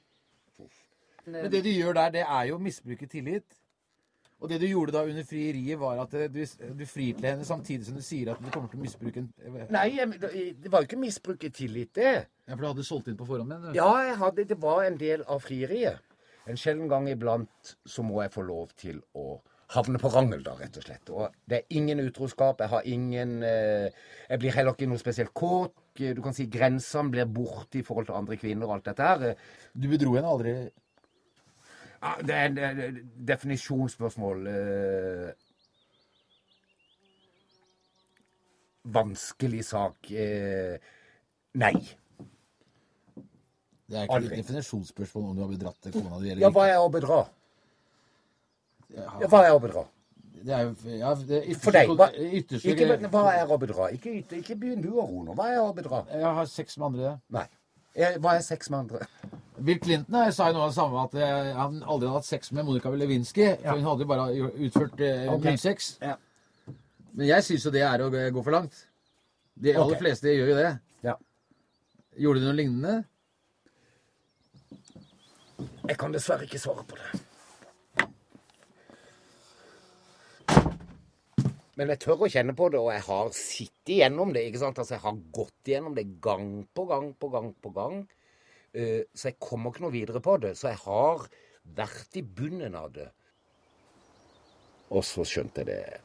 Men 1.27 1.51
det 1.53 1.65
du 1.65 1.71
gjør 1.73 1.97
der, 1.99 2.15
det 2.15 2.23
er 2.27 2.47
jo 2.51 2.57
å 2.57 2.63
misbruke 2.63 3.09
tillit. 3.11 3.61
Og 4.41 4.49
det 4.49 4.57
du 4.63 4.67
gjorde 4.71 4.95
da 4.95 5.03
under 5.05 5.25
frieriet, 5.29 5.77
var 5.81 5.99
at 6.01 6.15
du, 6.33 6.39
du 6.79 6.87
frir 6.89 7.19
til 7.19 7.27
henne 7.29 7.45
samtidig 7.45 7.91
som 7.91 7.99
du 7.99 8.05
sier 8.05 8.31
at 8.33 8.41
du 8.41 8.49
kommer 8.49 8.71
til 8.73 8.81
å 8.81 8.85
misbruke 8.87 9.21
en 9.21 9.29
Nei, 9.75 9.91
det 10.17 10.73
var 10.73 10.81
jo 10.81 10.89
ikke 10.89 11.01
misbruke 11.01 11.51
tillit, 11.53 11.93
det. 11.99 12.15
Ja, 12.49 12.55
For 12.55 12.65
du 12.65 12.71
hadde 12.71 12.87
solgt 12.89 13.11
inn 13.13 13.19
på 13.21 13.29
forhånd? 13.29 13.53
Men, 13.53 13.75
ja, 13.77 13.91
jeg 14.09 14.17
hadde, 14.23 14.47
det 14.49 14.57
var 14.63 14.87
en 14.87 14.97
del 15.01 15.27
av 15.29 15.45
frieriet. 15.45 16.01
En 16.49 16.57
sjelden 16.57 16.89
gang 16.89 17.09
iblant 17.13 17.75
så 17.85 18.03
må 18.03 18.23
jeg 18.25 18.33
få 18.33 18.47
lov 18.49 18.73
til 18.81 19.03
å 19.13 19.37
havne 19.75 20.01
på 20.03 20.11
rangel, 20.11 20.41
da, 20.43 20.57
rett 20.59 20.81
og 20.81 20.87
slett. 20.87 21.13
Og 21.13 21.37
det 21.47 21.61
er 21.61 21.77
ingen 21.79 22.01
utroskap. 22.03 22.65
Jeg 22.65 22.73
har 22.73 22.89
ingen 22.91 23.43
eh, 23.47 23.93
Jeg 24.31 24.41
blir 24.43 24.57
heller 24.57 24.75
ikke 24.75 24.89
noe 24.91 25.03
spesielt 25.03 25.35
kåt. 25.37 25.77
Du 26.01 26.23
kan 26.25 26.35
si 26.35 26.49
grensene 26.51 27.13
blir 27.13 27.29
borte 27.29 27.79
i 27.79 27.85
forhold 27.85 28.09
til 28.09 28.17
andre 28.17 28.39
kvinner 28.41 28.67
og 28.67 28.79
alt 28.79 28.89
dette 28.89 29.05
her. 29.13 29.43
Du 29.77 29.87
bedro 29.93 30.17
henne 30.17 30.33
aldri? 30.33 30.55
Ja, 32.01 32.15
det 32.25 32.35
er 32.35 32.81
et 32.89 33.01
definisjonsspørsmål. 33.29 34.47
Eh, 34.49 35.31
vanskelig 38.85 39.65
sak. 39.69 40.11
Eh, 40.11 40.79
nei. 41.61 41.75
Det 43.91 43.99
er 43.99 44.03
ikke 44.07 44.15
Aldri. 44.15 44.33
et 44.39 44.45
definisjonsspørsmål 44.45 45.31
om 45.31 45.37
du 45.37 45.43
har 45.45 45.53
bedratt 45.53 45.93
kona 45.93 46.21
di 46.23 46.31
eller. 46.31 46.45
Ja, 46.47 46.51
hva 46.55 46.67
er 46.71 46.79
å 46.81 46.89
bedra? 46.93 47.25
Ja, 48.95 49.29
hva 49.29 49.45
er 49.47 49.55
å 49.55 49.61
bedra? 49.63 49.85
Det 50.41 50.55
er 50.57 50.63
jo 50.63 50.95
ja, 50.97 51.13
det 51.15 51.43
ytterste, 51.53 51.65
For 51.67 51.77
deg. 51.77 51.91
Hva, 51.99 52.07
ikke, 52.17 53.09
hva 53.13 53.25
er 53.35 53.51
å 53.51 53.59
bedra? 53.61 53.91
Ikke, 53.93 54.15
ikke 54.39 54.57
begynn 54.57 54.81
du 54.81 54.95
å 54.95 55.05
roe 55.05 55.27
nå. 55.27 55.35
Hva 55.37 55.51
er 55.53 55.61
å 55.61 55.73
bedra? 55.77 56.05
Jeg 56.09 56.37
har 56.39 56.49
sex 56.49 56.79
med 56.81 56.87
andre. 56.95 57.13
Nei. 57.35 57.47
Hva 58.23 58.39
er 58.39 58.47
sex 58.47 58.71
med 58.73 58.87
andre? 58.87 59.05
Bill 59.61 59.79
Clinton 59.83 60.33
sa 60.33 60.49
jo 60.49 60.57
noe 60.57 60.67
av 60.67 60.73
det 60.73 60.77
samme, 60.79 61.05
at 61.05 61.15
eh, 61.21 61.53
han 61.57 61.81
aldri 61.83 62.09
hadde 62.09 62.19
hatt 62.19 62.29
sex 62.29 62.53
med 62.57 62.67
Monica 62.69 62.93
Lewinsky. 62.93 63.47
For 63.61 63.77
hun 63.77 63.89
hadde 63.91 64.07
jo 64.07 64.11
bare 64.11 64.27
utført 64.67 65.03
eh, 65.05 65.27
okay. 65.29 65.51
munnsex. 65.51 65.91
Ja. 66.01 66.17
Men 67.13 67.27
jeg 67.29 67.47
syns 67.47 67.67
jo 67.67 67.73
det 67.75 67.85
er 67.85 68.05
å 68.05 68.11
gå 68.11 68.45
for 68.47 68.55
langt. 68.55 68.85
De 69.61 69.75
aller 69.77 69.99
fleste 70.01 70.33
gjør 70.33 70.53
jo 70.53 70.61
det. 70.61 70.71
Ja. 71.05 71.17
Gjorde 72.21 72.43
du 72.43 72.47
noe 72.49 72.57
lignende? 72.57 73.01
Jeg 75.91 75.99
kan 76.01 76.15
dessverre 76.15 76.47
ikke 76.47 76.61
svare 76.63 76.87
på 76.87 76.97
det. 77.01 77.27
Men 81.81 81.95
jeg 81.95 82.03
tør 82.03 82.27
å 82.27 82.29
kjenne 82.29 82.53
på 82.57 82.67
det, 82.73 82.81
og 82.81 82.91
jeg 82.93 83.05
har 83.07 83.31
sittet 83.33 83.93
igjennom 83.95 84.35
det. 84.37 84.43
ikke 84.49 84.61
sant? 84.61 84.79
Altså, 84.79 84.95
Jeg 84.99 85.05
har 85.07 85.21
gått 85.33 85.71
igjennom 85.71 85.95
det 85.97 86.07
gang 86.21 86.67
på 86.77 86.85
gang 86.85 87.15
på 87.17 87.31
gang 87.33 87.55
på 87.57 87.73
gang. 87.73 88.03
Uh, 88.77 89.03
så 89.15 89.31
jeg 89.31 89.41
kommer 89.43 89.73
ikke 89.73 89.87
noe 89.87 89.95
videre 89.95 90.23
på 90.25 90.37
det. 90.43 90.55
Så 90.59 90.71
jeg 90.71 90.81
har 90.85 91.27
vært 91.77 92.21
i 92.21 92.23
bunnen 92.23 92.77
av 92.79 92.93
det. 92.95 93.09
Og 94.91 95.05
så 95.07 95.25
skjønte 95.27 95.63
jeg 95.63 95.71
det 95.71 96.01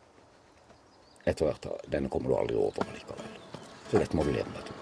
etter 1.26 1.48
hvert. 1.50 1.70
Denne 1.90 2.12
kommer 2.12 2.32
du 2.32 2.38
aldri 2.38 2.58
over 2.60 2.92
likevel. 2.94 3.38
Så 3.90 4.02
dette 4.02 4.18
må 4.18 4.26
du 4.26 4.34
leve 4.34 4.50
med. 4.54 4.74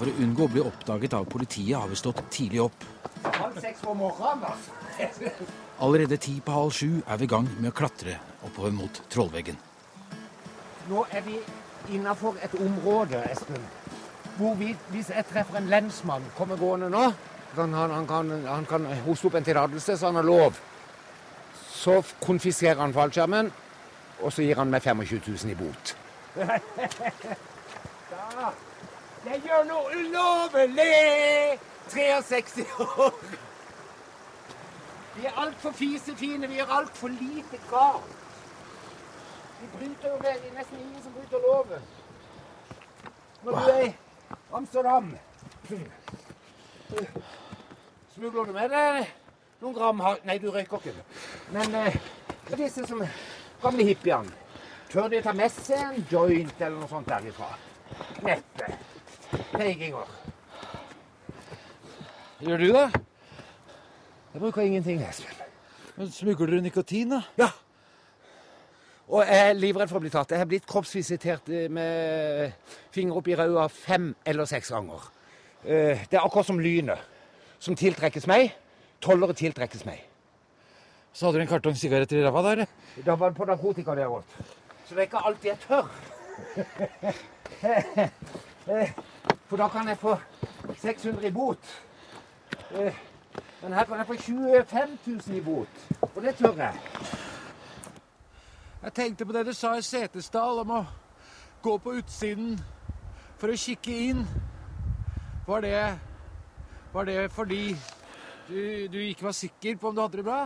For 0.00 0.08
å 0.08 0.16
unngå 0.24 0.46
å 0.46 0.52
bli 0.54 0.62
oppdaget 0.64 1.14
av 1.18 1.26
politiet 1.28 1.76
har 1.76 1.90
vi 1.90 1.98
stått 1.98 2.22
tidlig 2.32 2.62
opp. 2.64 2.86
Halv 3.36 3.58
seks 3.60 3.82
på 3.84 3.92
morgenen, 3.94 4.46
altså. 4.48 5.32
Allerede 5.84 6.16
ti 6.20 6.38
på 6.44 6.54
halv 6.54 6.72
sju 6.76 6.88
er 7.04 7.20
vi 7.20 7.26
i 7.28 7.30
gang 7.30 7.46
med 7.58 7.70
å 7.70 7.76
klatre 7.76 8.16
oppover 8.44 8.72
mot 8.74 9.00
trollveggen. 9.12 9.58
Nå 10.88 11.04
er 11.12 11.22
vi 11.26 11.36
innafor 11.88 12.36
et 12.44 12.54
område, 12.60 13.22
Espen, 13.32 13.64
hvor 14.36 14.54
vi, 14.54 14.76
hvis 14.88 15.10
jeg 15.10 15.24
treffer 15.32 15.58
en 15.58 15.68
lensmann 15.68 16.24
kommer 16.36 16.56
gående 16.56 16.90
nå 16.90 17.12
han, 17.56 17.74
han, 17.74 18.06
kan, 18.06 18.30
han 18.46 18.66
kan 18.66 18.86
hoste 19.04 19.26
opp 19.26 19.34
en 19.34 19.44
tillatelse, 19.44 19.96
så 19.98 20.06
han 20.06 20.20
har 20.20 20.22
lov. 20.22 20.58
Så 21.74 22.02
konfiskerer 22.22 22.78
han 22.78 22.94
fallskjermen, 22.94 23.50
og 24.22 24.32
så 24.32 24.44
gir 24.46 24.60
han 24.60 24.70
meg 24.70 24.82
25 24.86 25.20
000 25.26 25.50
i 25.50 25.56
bot. 25.58 25.96
da. 28.10 28.52
Jeg 29.26 29.42
gjør 29.44 29.66
noe 29.68 29.98
ulovlig! 29.98 31.58
63 31.90 32.64
år. 32.78 33.16
Vi 35.16 35.26
er 35.26 35.40
altfor 35.42 35.74
fisefine. 35.74 36.48
Vi 36.48 36.60
gjør 36.60 36.76
altfor 36.78 37.08
lite 37.08 37.58
galt. 37.70 38.19
De 39.60 39.66
bryter 39.78 40.08
jo 40.08 40.18
det. 40.22 40.36
Er 40.36 40.54
nesten 40.58 40.78
ingen 40.80 41.02
som 41.02 41.12
bryter 41.12 41.38
loven. 41.46 41.82
Når 43.44 43.52
du 43.52 43.70
er 43.72 43.84
i 43.86 43.94
Amsterdam 44.52 45.16
Smugler 48.14 48.44
du 48.44 48.52
med 48.52 48.68
deg 48.72 49.06
noen 49.62 49.74
gram 49.76 50.02
Nei, 50.28 50.36
du 50.42 50.50
røyker 50.52 50.82
ikke. 50.82 51.04
Men 51.54 51.74
eh, 51.78 51.96
disse 52.58 52.84
som 52.88 53.00
gamle 53.62 53.86
hippiene 53.88 54.36
Tør 54.90 55.08
de 55.08 55.22
ta 55.22 55.32
med 55.36 55.52
seg 55.54 55.78
en 55.78 56.06
joint 56.10 56.60
eller 56.60 56.76
noe 56.80 56.90
sånt 56.90 57.06
derifra? 57.08 57.48
Neppe. 58.26 58.72
Peiginger. 59.52 60.08
Gjør 62.42 62.64
du 62.64 62.72
det? 62.74 62.86
Jeg 64.32 64.42
bruker 64.42 64.66
ingenting, 64.66 65.04
Espen. 65.06 65.44
Men 65.94 66.10
Smugler 66.10 66.56
du 66.56 66.64
nikotin, 66.64 67.14
da? 67.14 67.20
Ja. 67.38 67.52
Og 69.10 69.24
jeg 69.26 69.48
er 69.50 69.56
livredd 69.58 69.88
for 69.90 69.98
å 69.98 70.02
bli 70.04 70.10
tatt. 70.12 70.30
Jeg 70.30 70.38
har 70.38 70.46
blitt 70.50 70.66
kroppsvisitert 70.70 71.48
eh, 71.50 71.66
med 71.72 72.52
finger 72.94 73.16
opp 73.18 73.26
i 73.30 73.34
ræva 73.38 73.64
fem 73.74 74.12
eller 74.24 74.46
seks 74.46 74.70
ganger. 74.70 75.08
Eh, 75.64 76.04
Det 76.10 76.14
er 76.18 76.22
akkurat 76.22 76.46
som 76.46 76.60
lynet 76.62 76.98
som 77.60 77.74
tiltrekkes 77.76 78.26
meg. 78.30 78.52
Tollere 79.02 79.34
tiltrekkes 79.34 79.82
meg. 79.88 80.04
Så 81.12 81.26
hadde 81.26 81.40
du 81.40 81.42
en 81.42 81.50
kartong 81.50 81.74
sigaretter 81.74 82.20
i 82.20 82.24
ræva, 82.24 82.42
da? 82.46 82.50
eller? 82.54 82.66
Da 83.04 83.16
var 83.18 83.32
det 83.32 83.36
på 83.40 83.44
narkotika 83.50 83.96
det 83.98 84.06
har. 84.06 84.22
Så 84.86 84.94
det 84.94 85.02
er 85.02 85.08
ikke 85.08 85.24
alltid 85.26 85.50
jeg 85.50 85.58
tør. 85.66 85.86
For 89.50 89.56
da 89.58 89.66
kan 89.74 89.88
jeg 89.90 89.98
få 89.98 90.14
600 90.78 91.26
i 91.26 91.30
bot. 91.34 91.72
Eh, 92.78 92.94
Men 93.62 93.72
her 93.76 93.84
kan 93.84 93.98
jeg 93.98 94.06
få 94.08 94.14
25 94.16 94.98
000 95.06 95.36
i 95.36 95.40
bot. 95.44 95.74
Og 96.14 96.22
det 96.22 96.36
tør 96.38 96.54
jeg. 96.56 96.74
Jeg 98.80 98.92
tenkte 98.96 99.26
på 99.28 99.34
det 99.36 99.42
du 99.44 99.52
sa 99.52 99.74
i 99.76 99.82
Setesdal 99.84 100.62
om 100.62 100.70
å 100.72 100.84
gå 101.60 101.74
på 101.84 101.98
utsiden 101.98 102.54
for 103.36 103.52
å 103.52 103.56
kikke 103.60 103.96
inn. 104.06 104.22
Var 105.44 105.66
det, 105.66 105.82
var 106.94 107.04
det 107.04 107.26
fordi 107.34 107.74
du, 108.48 108.88
du 108.88 108.96
ikke 109.02 109.26
var 109.26 109.36
sikker 109.36 109.76
på 109.76 109.90
om 109.90 109.98
du 109.98 110.00
hadde 110.00 110.22
det 110.22 110.24
bra? 110.24 110.40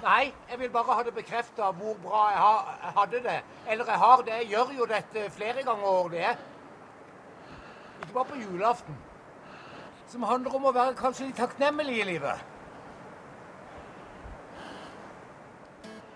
Nei, 0.00 0.30
jeg 0.48 0.62
vil 0.62 0.72
bare 0.72 0.96
ha 0.96 1.04
det 1.04 1.12
bekrefta 1.12 1.68
hvor 1.76 2.00
bra 2.00 2.24
jeg, 2.30 2.40
ha, 2.40 2.74
jeg 2.86 2.96
hadde 3.02 3.22
det. 3.28 3.38
Eller 3.66 3.92
jeg 3.92 4.02
har 4.06 4.24
det. 4.24 4.38
Jeg 4.40 4.50
gjør 4.54 4.76
jo 4.78 4.90
dette 4.94 5.30
flere 5.36 5.68
ganger 5.68 5.92
årlig. 5.92 6.26
Ikke 8.00 8.14
bare 8.14 8.30
på 8.32 8.44
julaften. 8.46 8.96
Som 10.08 10.24
handler 10.24 10.56
om 10.56 10.70
å 10.70 10.72
være 10.72 10.96
kanskje 10.96 11.28
litt 11.28 11.42
takknemlig 11.42 12.00
i 12.00 12.12
livet. 12.14 12.48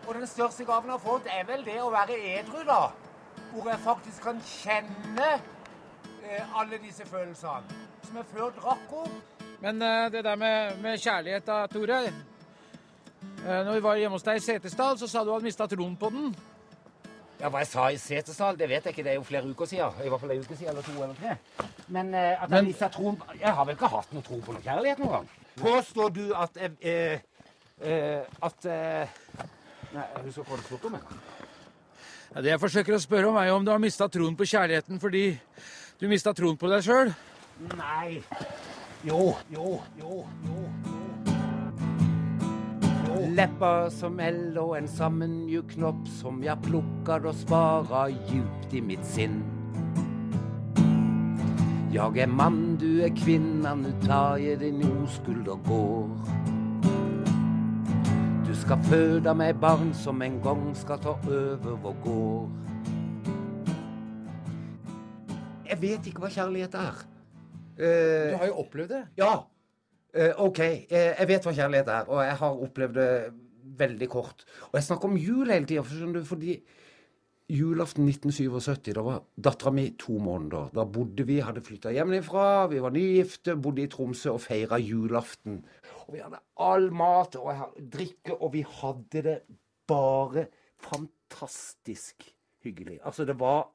Og 0.06 0.14
den 0.14 0.26
største 0.26 0.64
gaven 0.66 0.90
jeg 0.90 0.98
har 0.98 1.02
fått, 1.04 1.28
er 1.30 1.46
vel 1.46 1.64
det 1.66 1.78
å 1.82 1.90
være 1.92 2.18
edru, 2.36 2.62
da. 2.66 2.90
Hvor 3.52 3.68
jeg 3.70 3.80
faktisk 3.84 4.24
kan 4.24 4.40
kjenne 4.46 5.28
eh, 6.24 6.58
alle 6.58 6.80
disse 6.82 7.06
følelsene. 7.06 7.80
Som 8.06 8.18
jeg 8.18 8.30
før 8.32 8.54
drakk 8.58 8.94
opp. 9.04 9.42
Men 9.62 9.82
eh, 9.82 10.06
det 10.12 10.24
der 10.26 10.36
med, 10.36 10.78
med 10.82 10.98
kjærlighet 10.98 11.46
da, 11.46 11.66
Tore. 11.70 12.00
Eh, 12.02 13.60
når 13.66 13.74
vi 13.76 13.82
var 13.84 14.00
hjemme 14.00 14.18
hos 14.18 14.26
deg 14.26 14.40
i 14.40 14.42
Setesdal, 14.42 14.98
så 14.98 15.10
sa 15.10 15.22
du 15.24 15.30
at 15.34 15.44
mista 15.44 15.68
troen 15.70 15.94
på 15.98 16.10
den. 16.14 16.32
Ja, 17.42 17.50
Hva 17.50 17.62
jeg 17.62 17.70
sa 17.70 17.88
i 17.90 17.98
Setesdal, 17.98 18.58
det 18.58 18.68
vet 18.70 18.84
jeg 18.86 18.94
ikke. 18.94 19.04
Det 19.06 19.14
er 19.14 19.18
jo 19.20 19.26
flere 19.26 19.48
uker 19.50 19.66
siden. 19.70 20.02
I 20.02 20.10
hvert 20.10 20.22
fall 20.22 20.34
en 20.34 20.44
uke 20.44 20.56
siden, 20.56 20.70
eller 20.74 20.86
to 20.86 20.92
eller 20.98 21.16
tre. 21.18 21.36
Men 21.94 22.14
eh, 22.14 22.42
at 22.42 22.50
jeg 22.54 22.66
mista 22.68 22.88
troen 22.94 23.18
Jeg 23.40 23.54
har 23.54 23.66
vel 23.66 23.74
ikke 23.74 23.90
hatt 23.90 24.12
noe 24.14 24.22
tro 24.26 24.38
på 24.42 24.54
noe 24.54 24.62
kjærlighet 24.62 25.02
noen 25.02 25.16
gang? 25.16 25.32
Påstår 25.58 26.14
du 26.14 26.22
at 26.38 26.58
eh, 26.62 27.18
eh, 27.82 28.38
At 28.46 28.68
eh, 28.70 29.18
Nei, 29.92 30.04
jeg 30.16 30.24
husker 30.24 30.46
hva 30.48 30.56
du 30.56 30.62
spurte 30.64 30.88
om. 30.88 30.94
Ja, 32.32 32.40
det 32.40 32.48
jeg 32.54 32.60
forsøker 32.62 32.96
å 32.96 33.00
spørre 33.02 33.28
om, 33.28 33.36
er 33.36 33.50
jo 33.50 33.56
om 33.58 33.64
du 33.66 33.70
har 33.74 33.80
mista 33.82 34.08
troen 34.08 34.36
på 34.38 34.46
kjærligheten 34.48 35.00
fordi 35.02 35.26
du 36.00 36.06
mista 36.08 36.32
troen 36.32 36.56
på 36.56 36.70
deg 36.72 36.86
sjøl. 36.86 37.12
Nei. 37.76 38.22
Jo, 39.04 39.34
jo, 39.52 39.80
jo, 40.00 40.22
jo. 40.48 40.62
jo. 43.04 43.18
Lepper 43.36 43.90
som 43.92 44.16
L 44.22 44.56
og 44.62 44.78
en 44.78 44.88
sammenmjuk 44.88 45.74
knopp 45.76 46.08
som 46.20 46.40
jeg 46.44 46.56
plukker 46.64 47.28
og 47.28 47.36
sparer 47.42 48.16
djupt 48.30 48.72
i 48.72 48.80
mitt 48.84 49.04
sinn. 49.06 49.42
Jeg 51.92 52.24
er 52.24 52.32
mann, 52.32 52.78
du 52.80 53.02
er 53.04 53.12
kvinna, 53.12 53.74
nu 53.76 53.92
tar 54.06 54.40
jeg 54.40 54.62
din 54.64 54.80
oskuld 55.04 55.52
og 55.52 55.60
går. 55.68 56.08
Du 56.48 56.61
skal 58.62 58.78
føde 58.86 59.32
meg 59.34 59.56
barn 59.60 59.90
som 59.96 60.20
en 60.22 60.36
gang 60.44 60.60
skal 60.78 61.00
ta 61.02 61.16
over 61.26 61.78
vår 61.82 61.96
gård. 62.04 62.50
Jeg 65.66 65.80
vet 65.82 66.06
ikke 66.10 66.22
hva 66.22 66.30
kjærlighet 66.30 66.76
er. 66.78 67.00
Uh, 67.72 68.28
Du 68.30 68.36
har 68.38 68.46
jo 68.52 68.60
opplevd 68.62 68.94
det. 68.94 69.02
ja. 69.18 69.32
Uh, 70.12 70.28
OK. 70.44 70.58
Eh, 70.60 71.14
jeg 71.16 71.28
vet 71.30 71.46
hva 71.46 71.54
kjærlighet 71.56 71.88
er, 71.88 72.08
og 72.12 72.18
jeg 72.20 72.34
har 72.36 72.58
opplevd 72.66 72.98
det 72.98 73.10
veldig 73.80 74.08
kort. 74.12 74.44
Og 74.68 74.74
jeg 74.76 74.84
snakker 74.84 75.08
om 75.08 75.16
jul 75.16 75.48
hele 75.48 75.64
tida, 75.64 75.80
for 75.80 75.96
skjønner 75.96 76.20
du, 76.20 76.26
fordi 76.28 76.56
julaften 77.48 78.04
1977, 78.04 78.92
da 78.98 79.04
var 79.06 79.22
dattera 79.40 79.72
mi 79.72 79.86
to 79.98 80.18
måneder. 80.20 80.68
Da 80.76 80.84
bodde 80.84 81.24
vi, 81.24 81.38
hadde 81.40 81.64
flytta 81.64 81.94
hjemmefra, 81.96 82.66
vi 82.68 82.82
var 82.84 82.92
nygifte, 82.92 83.56
bodde 83.56 83.86
i 83.86 83.88
Tromsø 83.92 84.34
og 84.36 84.44
feira 84.44 84.76
julaften. 84.84 85.62
Og 86.12 86.18
vi 86.18 86.24
hadde 86.26 86.42
all 86.60 86.90
mat 86.92 87.36
og 87.40 87.76
drikke, 87.92 88.34
og 88.36 88.50
vi 88.52 88.60
hadde 88.68 89.22
det 89.24 89.36
bare 89.88 90.44
fantastisk 90.84 92.26
hyggelig. 92.60 92.98
Altså, 93.04 93.24
det 93.24 93.38
var 93.40 93.70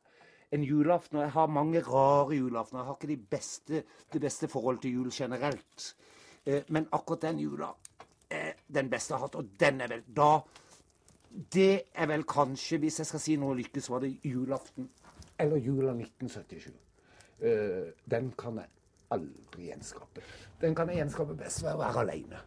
en 0.54 0.64
julaften, 0.64 1.18
og 1.18 1.24
jeg 1.24 1.32
har 1.32 1.48
mange 1.48 1.82
rare 1.82 2.36
julaftener. 2.38 2.84
Jeg 2.84 2.86
har 2.86 3.00
ikke 3.00 3.08
det 3.08 3.30
beste, 3.30 3.84
det 4.14 4.22
beste 4.22 4.48
forhold 4.48 4.78
til 4.86 4.94
jul 4.94 5.10
generelt. 5.12 5.96
Eh, 6.46 6.62
men 6.70 6.88
akkurat 6.92 7.26
den 7.26 7.40
jula 7.40 7.72
er 8.30 8.54
den 8.68 8.90
beste 8.90 9.16
jeg 9.16 9.18
har 9.18 9.26
hatt, 9.26 9.36
og 9.36 9.50
den 9.60 9.82
er 9.82 9.88
vel 9.88 10.06
da 10.08 10.40
Det 11.38 11.82
er 11.94 12.08
vel 12.08 12.24
kanskje, 12.24 12.78
hvis 12.78 13.00
jeg 13.00 13.06
skal 13.06 13.20
si 13.20 13.36
noe 13.36 13.56
lykkes, 13.58 13.90
var 13.90 14.00
det 14.00 14.20
julaften 14.24 14.88
eller 15.40 15.58
jula 15.58 15.92
1977. 15.94 16.72
Eh, 17.40 17.94
den 18.10 18.32
kan 18.38 18.58
jeg 18.58 18.70
aldri 19.14 19.70
gjenskape. 19.70 20.24
Den 20.62 20.76
kan 20.76 20.90
jeg 20.90 21.02
gjenskape 21.02 21.38
best 21.38 21.64
ved 21.64 21.76
å 21.76 21.82
være 21.82 22.04
aleine. 22.04 22.42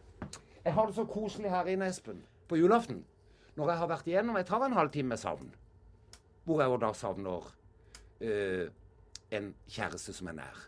Jeg 0.61 0.75
har 0.75 0.87
det 0.87 0.95
så 0.95 1.05
koselig 1.09 1.49
her 1.49 1.69
inne, 1.71 1.87
Espen, 1.89 2.21
på 2.47 2.59
julaften. 2.59 3.01
Når 3.57 3.71
jeg 3.71 3.77
har 3.81 3.89
vært 3.91 4.07
igjennom 4.07 4.37
Jeg 4.39 4.47
tar 4.47 4.63
en 4.65 4.77
halvtime 4.77 5.17
savn. 5.17 5.49
Hvor 6.45 6.61
jeg 6.61 6.71
jo 6.71 6.77
da 6.81 6.91
savner 6.95 7.49
eh, 8.21 8.69
en 9.31 9.51
kjæreste 9.67 10.13
som 10.13 10.29
er 10.31 10.37
nær. 10.39 10.61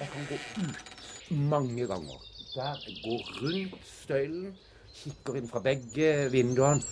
Jeg 0.00 0.08
kan 0.14 0.26
gå 0.30 0.38
ut 0.64 1.30
mange 1.52 1.86
ganger. 1.86 2.26
Der 2.54 2.82
jeg 2.86 2.96
går 3.04 3.30
rundt 3.42 3.86
støylen, 3.86 4.56
kikker 4.94 5.38
inn 5.38 5.48
fra 5.48 5.62
begge 5.62 6.08
vinduene 6.32 6.82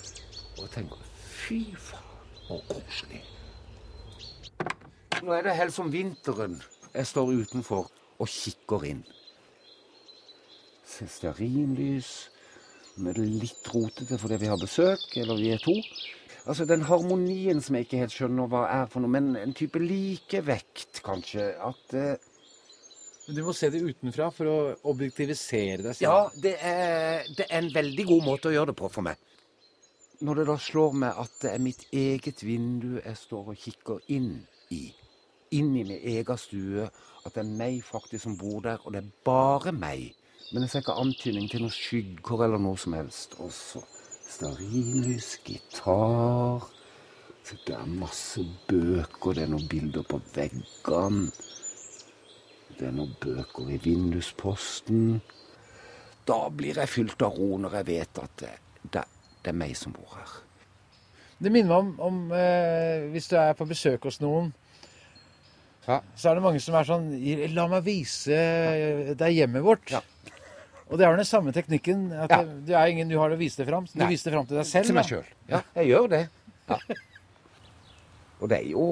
og 0.59 0.71
tenker 0.71 1.01
fy 1.49 1.63
faen, 1.75 2.05
så 2.47 2.61
koselig. 2.69 3.23
Nå 5.23 5.35
er 5.35 5.49
det 5.49 5.57
helt 5.59 5.75
som 5.75 5.91
vinteren. 5.93 6.61
Jeg 6.95 7.07
står 7.07 7.35
utenfor 7.43 7.89
og 8.19 8.31
kikker 8.33 8.87
inn. 8.89 9.03
Ser 10.89 11.11
stearinlys. 11.13 12.13
Nå 12.99 13.13
er 13.13 13.21
det 13.21 13.27
litt 13.45 13.69
rotete 13.71 14.19
fordi 14.19 14.41
vi 14.43 14.49
har 14.51 14.59
besøk, 14.59 15.05
eller 15.21 15.39
vi 15.39 15.53
er 15.55 15.61
to. 15.63 15.77
Altså 16.49 16.65
Den 16.65 16.83
harmonien 16.89 17.61
som 17.63 17.77
jeg 17.77 17.87
ikke 17.87 18.01
helt 18.01 18.15
skjønner 18.15 18.49
hva 18.51 18.65
er 18.73 18.89
for 18.91 19.05
noe, 19.05 19.13
men 19.13 19.37
en 19.37 19.55
type 19.57 19.81
likevekt, 19.83 21.03
kanskje. 21.05 21.51
At 21.61 21.95
eh, 21.95 22.17
du 23.29 23.43
må 23.45 23.53
se 23.53 23.69
det 23.71 23.85
utenfra 23.85 24.31
for 24.33 24.49
å 24.49 24.59
objektivisere 24.89 25.83
deg 25.85 25.99
selv. 25.99 26.07
Ja, 26.07 26.21
det 26.33 26.55
er, 26.65 27.29
det 27.37 27.47
er 27.51 27.59
en 27.61 27.73
veldig 27.75 28.07
god 28.09 28.25
måte 28.25 28.49
å 28.49 28.55
gjøre 28.55 28.73
det 28.73 28.79
på 28.81 28.89
for 28.93 29.05
meg. 29.05 29.21
Når 30.25 30.41
det 30.41 30.47
da 30.49 30.57
slår 30.59 30.97
meg 31.05 31.21
at 31.23 31.37
det 31.45 31.53
er 31.53 31.63
mitt 31.63 31.85
eget 31.95 32.41
vindu 32.43 32.97
jeg 32.97 33.21
står 33.21 33.53
og 33.53 33.61
kikker 33.61 34.01
inn 34.17 34.33
i, 34.75 34.89
inn 35.51 35.75
i 35.77 35.85
min 35.85 35.99
egen 35.99 36.41
stue, 36.41 36.89
at 37.25 37.35
det 37.35 37.43
er 37.45 37.57
meg 37.61 37.83
faktisk 37.85 38.25
som 38.25 38.39
bor 38.41 38.61
der, 38.65 38.81
og 38.85 38.95
det 38.95 39.03
er 39.03 39.13
bare 39.25 39.73
meg. 39.73 40.15
Men 40.53 40.65
jeg 40.65 40.73
ser 40.73 40.85
ikke 40.85 40.97
antydning 41.01 41.49
til 41.51 41.65
noen 41.65 41.75
skygger 41.75 42.45
eller 42.47 42.61
noe 42.63 42.79
som 42.81 42.97
helst. 42.97 43.37
Og 43.43 43.53
så 43.53 43.83
stearinlys, 44.29 45.37
gitar 45.45 46.69
så 47.49 47.57
Det 47.67 47.75
er 47.75 47.87
masse 47.87 48.43
bøker, 48.69 49.33
det 49.33 49.43
er 49.43 49.49
noen 49.49 49.69
bilder 49.69 50.03
på 50.05 50.19
veggene. 50.35 51.31
Det 52.77 52.85
er 52.91 52.93
noen 52.93 53.15
bøker 53.21 53.71
i 53.73 53.79
vindusposten. 53.81 55.23
Da 56.29 56.37
blir 56.53 56.77
jeg 56.77 56.93
fylt 56.93 57.25
av 57.25 57.39
ro 57.39 57.57
når 57.57 57.79
jeg 57.79 57.89
vet 57.89 58.21
at 58.21 58.35
det, 58.43 58.53
det, 58.93 59.05
det 59.41 59.49
er 59.55 59.57
meg 59.57 59.73
som 59.81 59.97
bor 59.97 60.13
her. 60.13 60.35
Det 61.41 61.53
minner 61.55 61.73
meg 61.73 61.79
om, 61.79 61.91
om 62.05 62.37
eh, 62.37 63.09
hvis 63.15 63.31
du 63.33 63.39
er 63.41 63.57
på 63.57 63.65
besøk 63.71 64.05
hos 64.11 64.21
noen, 64.21 64.53
Ja. 65.89 66.01
så 66.15 66.29
er 66.31 66.35
det 66.37 66.43
mange 66.45 66.61
som 66.61 66.75
er 66.77 66.85
sånn 66.85 67.07
La 67.57 67.65
meg 67.73 67.83
vise 67.87 68.39
deg 69.17 69.35
hjemmet 69.39 69.65
vårt. 69.65 69.91
Ja. 69.95 70.03
Og 70.89 70.97
det 71.01 71.05
er 71.09 71.17
den 71.17 71.25
samme 71.29 71.53
teknikken. 71.53 72.07
At 72.13 72.31
Ja. 72.31 72.43
det, 72.45 72.67
det 72.69 72.75
er 72.77 72.87
ingen 72.93 73.09
du 73.09 73.17
har 73.19 73.31
å 73.33 73.37
vise 73.41 73.57
det 73.63 73.67
fram. 73.69 73.85
Du 73.89 73.99
Nei. 74.01 74.09
viser 74.13 74.31
det 74.31 74.37
fram 74.37 74.47
til 74.49 74.57
deg 74.61 74.67
selv. 74.69 74.87
Til 74.91 74.95
meg 74.99 75.09
sjøl. 75.09 75.25
Ja, 75.49 75.63
jeg 75.81 75.89
gjør 75.95 76.09
det. 76.13 76.23
Ja. 76.69 76.79
Og 78.41 78.49
det 78.53 78.59
er 78.63 78.69
jo 78.71 78.85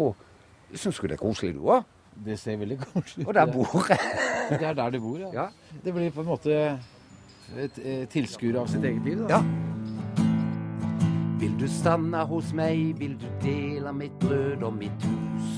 Syns 0.75 0.97
du 0.99 1.07
det 1.07 1.15
er 1.15 1.21
koselig, 1.23 1.53
du 1.55 1.61
òg? 1.71 1.85
Det 2.27 2.35
ser 2.41 2.57
veldig 2.59 2.79
koselig 2.81 3.23
ut. 3.23 3.29
Og 3.29 3.35
der 3.37 3.47
bor 3.53 3.87
jeg. 3.89 4.01
Det 4.51 4.63
er 4.67 4.75
der 4.75 4.91
du 4.91 4.99
bor, 5.05 5.19
ja. 5.21 5.31
Ja. 5.33 5.47
Det 5.85 5.93
blir 5.95 6.11
på 6.11 6.25
en 6.25 6.27
måte 6.33 6.57
et 7.57 7.79
eh, 7.79 8.03
tilskuer 8.11 8.59
av 8.59 8.67
sitt 8.73 8.83
eget 8.89 9.05
liv, 9.07 9.21
da. 9.29 9.39
Ja. 9.39 10.27
Vil 11.39 11.55
du 11.61 11.67
stanna 11.71 12.25
hos 12.27 12.51
meg, 12.57 12.97
vil 12.99 13.15
du 13.21 13.29
dela 13.45 13.93
mitt 13.95 14.17
brød 14.25 14.65
og 14.67 14.75
mitt 14.81 15.07
hus? 15.07 15.56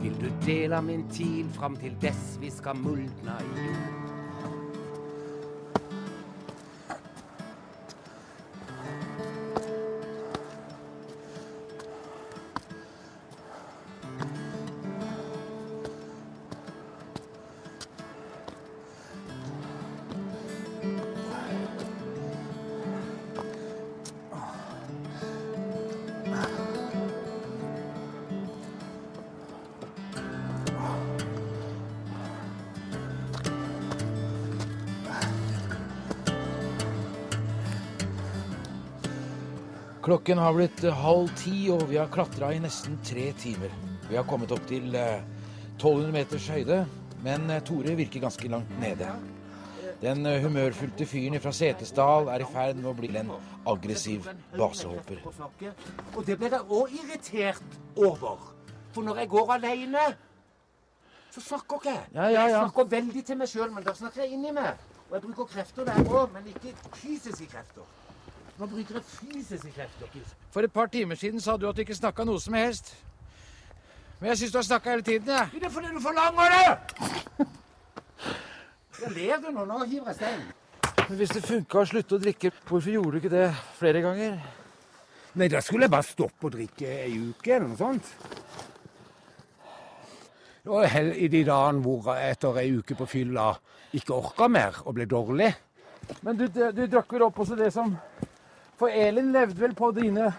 Vil 0.00 0.14
du 0.20 0.30
dela 0.46 0.80
min 0.80 1.08
tid 1.12 1.50
fram 1.52 1.76
til 1.76 1.96
dess 2.00 2.38
vi 2.40 2.50
skal 2.50 2.76
muldna 2.76 3.36
i 3.40 3.66
jord? 3.66 3.99
Klokken 40.10 40.38
har 40.42 40.54
blitt 40.56 40.80
eh, 40.84 40.96
halv 41.04 41.28
ti, 41.38 41.68
og 41.70 41.84
vi 41.86 41.94
har 42.00 42.08
klatra 42.10 42.48
i 42.50 42.56
nesten 42.58 42.96
tre 43.06 43.28
timer. 43.38 43.70
Vi 44.08 44.16
har 44.18 44.24
kommet 44.26 44.50
opp 44.50 44.64
til 44.66 44.88
eh, 44.98 45.20
1200 45.76 46.10
meters 46.16 46.48
høyde, 46.50 46.78
men 47.22 47.44
eh, 47.46 47.60
Tore 47.62 47.94
virker 47.94 48.24
ganske 48.24 48.50
langt 48.50 48.72
nede. 48.82 49.06
Den 50.00 50.26
eh, 50.26 50.40
humørfylte 50.42 51.06
fyren 51.06 51.38
fra 51.44 51.52
Setesdal 51.54 52.26
er 52.34 52.42
i 52.42 52.48
ferd 52.50 52.80
med 52.80 52.90
å 52.90 52.96
bli 52.98 53.12
en 53.20 53.30
aggressiv 53.70 54.26
basehopper. 54.56 55.22
Og 55.28 56.26
det 56.26 56.40
ble 56.42 56.50
jeg 56.56 56.66
òg 56.80 56.98
irritert 57.04 57.78
over. 57.94 58.50
For 58.90 59.06
når 59.06 59.22
jeg 59.22 59.32
går 59.36 59.56
alene, 59.60 60.08
så 61.30 61.46
snakker 61.52 61.86
jeg. 61.86 62.02
Ja, 62.18 62.26
ja, 62.26 62.48
Jeg 62.48 62.58
snakker 62.58 62.90
veldig 62.98 63.26
til 63.30 63.38
meg 63.44 63.54
sjøl, 63.54 63.70
men 63.78 63.86
da 63.86 63.94
snakker 63.94 64.26
jeg 64.26 64.34
inni 64.34 64.58
meg. 64.58 64.74
Og 65.06 65.20
jeg 65.20 65.28
bruker 65.28 65.52
krefter 65.54 65.86
der 65.86 66.02
òg, 66.02 66.34
men 66.34 66.50
ikke 66.50 66.74
fysiske 66.98 67.46
krefter. 67.54 67.86
Nå 68.60 68.66
bruker 68.68 68.98
jeg 68.98 69.04
fysiske 69.08 69.70
krefter. 69.72 70.32
For 70.52 70.66
et 70.66 70.72
par 70.72 70.90
timer 70.92 71.16
siden 71.16 71.40
sa 71.40 71.56
du 71.56 71.64
at 71.68 71.76
du 71.76 71.80
ikke 71.80 71.96
snakka 71.96 72.26
noe 72.28 72.40
som 72.44 72.54
helst. 72.58 72.92
Men 74.20 74.34
jeg 74.34 74.42
syns 74.42 74.52
du 74.52 74.58
har 74.58 74.66
snakka 74.68 74.90
hele 74.90 75.06
tiden, 75.06 75.28
jeg. 75.32 75.48
Det 75.54 75.64
er 75.64 75.72
fordi 75.72 75.94
du 75.94 76.00
forlanger 76.04 76.52
det! 76.52 77.46
Jeg 79.00 79.12
ler 79.16 79.40
du 79.40 79.48
nå? 79.56 79.64
Nå 79.64 79.78
hiver 79.88 80.12
jeg 80.12 80.18
stein. 80.18 80.42
Men 81.08 81.16
hvis 81.16 81.32
det 81.32 81.42
funka 81.46 81.80
å 81.80 81.86
slutte 81.88 82.18
å 82.18 82.20
drikke, 82.20 82.52
hvorfor 82.68 82.92
gjorde 82.92 83.14
du 83.14 83.22
ikke 83.22 83.32
det 83.32 83.46
flere 83.78 84.04
ganger? 84.04 84.36
Nei, 85.40 85.48
da 85.48 85.64
skulle 85.64 85.88
jeg 85.88 85.94
bare 85.96 86.10
stoppe 86.10 86.50
å 86.50 86.52
drikke 86.52 86.92
ei 87.06 87.16
uke 87.16 87.56
eller 87.56 87.70
noe 87.70 87.80
sånt. 87.80 88.12
Og 90.68 90.84
hell 90.84 91.14
i 91.16 91.32
de 91.32 91.46
dagene 91.48 91.80
hvor 91.80 92.12
jeg 92.12 92.36
etter 92.36 92.60
ei 92.60 92.74
uke 92.76 92.98
på 92.98 93.08
fylla 93.08 93.54
ikke 93.96 94.20
orka 94.20 94.52
mer 94.52 94.82
og 94.84 94.98
ble 95.00 95.08
dårlig. 95.08 95.54
Men 96.20 96.36
du, 96.36 96.50
du, 96.52 96.66
du 96.76 96.84
drakk 96.90 97.16
vel 97.16 97.24
opp 97.30 97.40
også 97.40 97.56
det 97.56 97.72
som 97.72 97.96
For 98.80 98.88
Elin 98.88 99.32
levde 99.32 99.60
vel 99.60 99.74
på 99.76 99.90
dine 99.92 100.30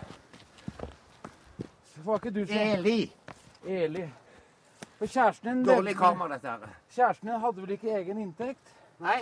Var 2.01 2.15
ikke 2.17 2.31
du 2.33 2.39
som 2.49 2.57
Eli. 2.57 3.11
Eli. 3.69 4.07
For 4.97 5.05
kjæresten 5.05 5.49
din 5.51 5.59
Dårlig 5.67 5.83
levde- 5.91 5.97
karma, 5.99 6.27
dette 6.31 6.47
her. 6.49 6.71
Kjæresten 6.95 7.29
din 7.29 7.39
hadde 7.43 7.61
vel 7.61 7.71
ikke 7.75 7.91
egen 7.99 8.17
inntekt? 8.23 8.71
Nei. 8.99 9.19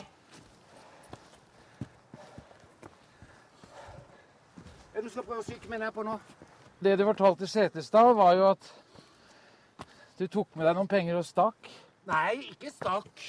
Er 4.95 5.01
du 5.03 5.09
skal 5.09 5.23
prøve 5.27 5.43
å 5.43 5.43
psyke 5.43 5.67
meg 5.69 5.79
ned 5.83 5.91
på 5.95 6.03
nå? 6.07 6.15
Det 6.83 6.95
du 6.99 7.03
fortalte 7.09 7.47
Setesdal, 7.47 8.13
var 8.15 8.33
jo 8.39 8.47
at 8.53 8.71
du 10.19 10.27
tok 10.27 10.55
med 10.55 10.65
deg 10.67 10.75
noen 10.79 10.87
penger 10.87 11.19
og 11.19 11.25
stakk. 11.27 11.69
Nei, 12.07 12.51
ikke 12.53 12.71
stakk. 12.71 13.25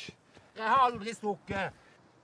Jeg 0.57 0.67
har 0.69 0.87
aldri 0.87 1.15
stukket. 1.15 1.73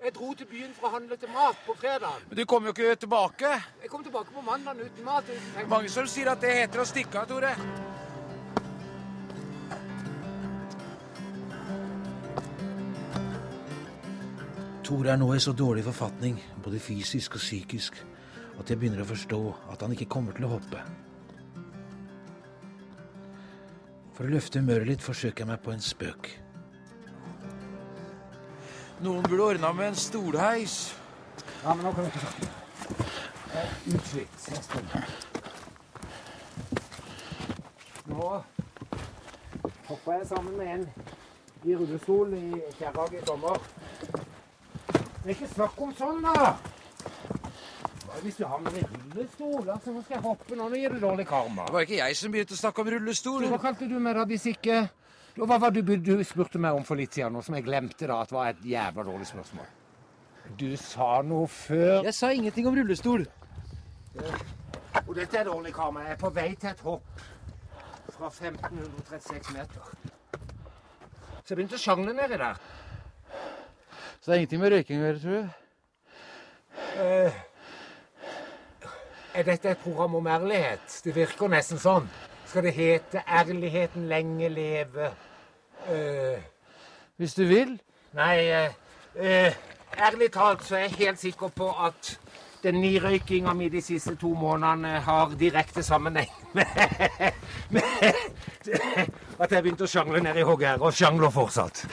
Jeg 0.04 0.12
dro 0.14 0.34
til 0.36 0.46
byen 0.46 0.74
for 0.76 0.88
å 0.88 0.92
handle 0.92 1.16
til 1.16 1.30
mat 1.32 1.58
på 1.66 1.74
fredag. 1.80 2.20
Men 2.28 2.38
du 2.38 2.44
kom 2.44 2.66
jo 2.68 2.72
ikke 2.74 2.96
tilbake. 3.06 3.52
Jeg 3.82 3.90
kom 3.90 4.04
tilbake 4.04 4.34
på 4.34 4.44
mandag 4.44 4.82
uten 4.82 5.04
mat. 5.04 5.24
uten. 5.24 5.68
Mange 5.72 5.88
som 5.88 6.06
sier 6.06 6.30
at 6.30 6.40
det 6.40 6.52
heter 6.52 6.82
å 6.82 6.86
stikke 6.86 7.22
av, 7.22 7.28
Tore. 7.30 7.54
Tore 14.86 15.10
er 15.10 15.18
nå 15.18 15.32
i 15.34 15.40
så 15.42 15.56
dårlig 15.56 15.82
forfatning, 15.88 16.38
både 16.62 16.78
fysisk 16.78 17.40
og 17.40 17.42
psykisk, 17.42 17.96
at 18.60 18.70
jeg 18.70 18.78
begynner 18.78 19.02
å 19.02 19.08
forstå 19.08 19.42
at 19.72 19.82
han 19.82 19.96
ikke 19.96 20.12
kommer 20.12 20.36
til 20.36 20.46
å 20.46 20.52
hoppe. 20.52 20.84
For 24.14 24.28
å 24.28 24.32
løfte 24.32 24.62
humøret 24.62 24.86
litt 24.86 25.02
forsøker 25.02 25.42
jeg 25.42 25.50
meg 25.50 25.64
på 25.64 25.74
en 25.74 25.82
spøk. 25.82 26.45
Noen 29.04 29.22
burde 29.28 29.42
ordna 29.42 29.72
med 29.76 29.88
en 29.88 29.98
stolheis. 30.00 30.94
Ja, 31.64 31.74
men 31.74 31.84
nå 31.84 31.92
kan 31.92 32.04
du 32.04 32.08
ikke 32.08 32.18
snakke. 32.24 32.46
Er 33.56 33.66
utslitt. 33.92 34.40
Nå 38.06 38.42
hoppa 39.86 40.16
jeg 40.16 40.26
sammen 40.26 40.56
med 40.56 40.66
en 40.74 40.88
i 41.66 41.74
rullestol 41.74 42.32
i 42.38 42.62
Kjerrag 42.78 43.14
i 43.14 43.22
sommer. 43.26 43.60
Det 44.88 45.26
er 45.26 45.34
ikke 45.34 45.48
snakk 45.54 45.80
om 45.82 45.92
sånn, 45.98 46.22
da! 46.22 46.56
Hvis 48.22 48.38
du 48.40 48.44
har 48.48 48.60
med 48.62 48.72
deg 48.72 48.86
rullestol, 48.90 49.66
altså, 49.68 49.92
nå 49.92 50.02
skal 50.04 50.16
jeg 50.16 50.24
hoppe 50.24 50.56
nå. 50.56 50.68
Nå 50.70 50.78
gir 50.80 50.94
du 50.94 51.02
dårlig 51.02 51.26
karma. 51.28 51.66
Det 51.68 51.74
var 51.74 51.84
ikke 51.84 51.98
jeg 51.98 52.16
som 52.16 52.32
begynte 52.32 52.56
å 52.56 52.60
snakke 52.62 52.82
om 52.82 52.90
rullestol. 52.94 53.44
Hva 53.52 53.60
kalte 53.60 53.88
du 53.90 53.98
meg 54.00 54.16
da, 54.16 54.24
hvis 54.30 54.46
Hva 55.36 55.58
var 55.60 55.70
det 55.70 55.82
du, 55.84 55.96
du 56.00 56.24
spurte 56.24 56.58
meg 56.58 56.78
om 56.78 56.84
for 56.86 56.96
litt 56.96 57.12
siden, 57.12 57.34
noe 57.36 57.44
som 57.44 57.54
jeg 57.58 57.66
glemte 57.66 58.08
da 58.08 58.22
at 58.24 58.30
var 58.32 58.54
et 58.54 58.62
jævla 58.64 59.04
dårlig 59.04 59.26
spørsmål? 59.28 59.66
Du 60.56 60.70
sa 60.80 61.20
noe 61.26 61.48
før 61.50 62.06
Jeg 62.06 62.14
sa 62.16 62.30
ingenting 62.32 62.68
om 62.70 62.76
rullestol. 62.78 63.26
Og 65.02 65.12
dette 65.18 65.36
er 65.36 65.44
dårlig 65.44 65.74
karma. 65.76 66.06
Jeg 66.06 66.16
er 66.16 66.20
på 66.22 66.30
vei 66.32 66.54
til 66.54 66.70
et 66.70 66.80
hopp 66.86 67.20
fra 68.14 68.30
1536 68.30 69.52
meter. 69.58 69.90
Så 71.42 71.52
jeg 71.52 71.58
begynte 71.58 71.76
å 71.76 71.84
sjangle 71.84 72.16
nedi 72.16 72.40
der. 72.40 72.56
Så 74.16 74.30
det 74.30 74.32
er 74.32 74.40
ingenting 74.40 74.64
med 74.64 74.72
røyking 74.72 75.02
å 75.02 75.04
gjøre, 75.04 75.20
tror 75.20 75.36
du? 75.36 75.50
Eh, 77.02 77.38
er 79.36 79.46
dette 79.50 79.74
et 79.74 79.84
program 79.84 80.16
om 80.16 80.32
ærlighet? 80.32 81.00
Det 81.04 81.12
virker 81.14 81.52
nesten 81.52 81.82
sånn. 81.82 82.08
Skal 82.46 82.62
det 82.62 82.72
hete 82.72 83.20
'Ærligheten 83.26 84.08
lenge 84.08 84.48
leve'? 84.48 85.12
Eh, 85.88 86.42
Hvis 87.16 87.34
du 87.34 87.44
vil. 87.44 87.80
nei, 88.12 88.48
eh, 88.48 88.72
eh, 89.16 89.54
ærlig 89.98 90.32
talt 90.32 90.64
så 90.64 90.76
er 90.76 90.80
jeg 90.80 90.90
helt 90.90 91.20
sikker 91.20 91.48
på 91.48 91.68
at 91.86 92.18
den 92.62 92.80
nirøykinga 92.80 93.52
mi 93.54 93.68
de 93.68 93.80
siste 93.82 94.16
to 94.16 94.32
månedene 94.34 94.98
har 95.00 95.30
direkte 95.38 95.82
sammenheng 95.82 96.30
med, 96.56 96.66
med 97.70 97.82
at 99.38 99.52
jeg 99.52 99.62
begynte 99.62 99.86
å 99.86 99.90
sjangle 99.90 100.20
nede 100.20 100.40
i 100.42 100.44
her, 100.64 100.82
og 100.82 100.92
sjangler 100.92 101.30
fortsatt. 101.30 101.86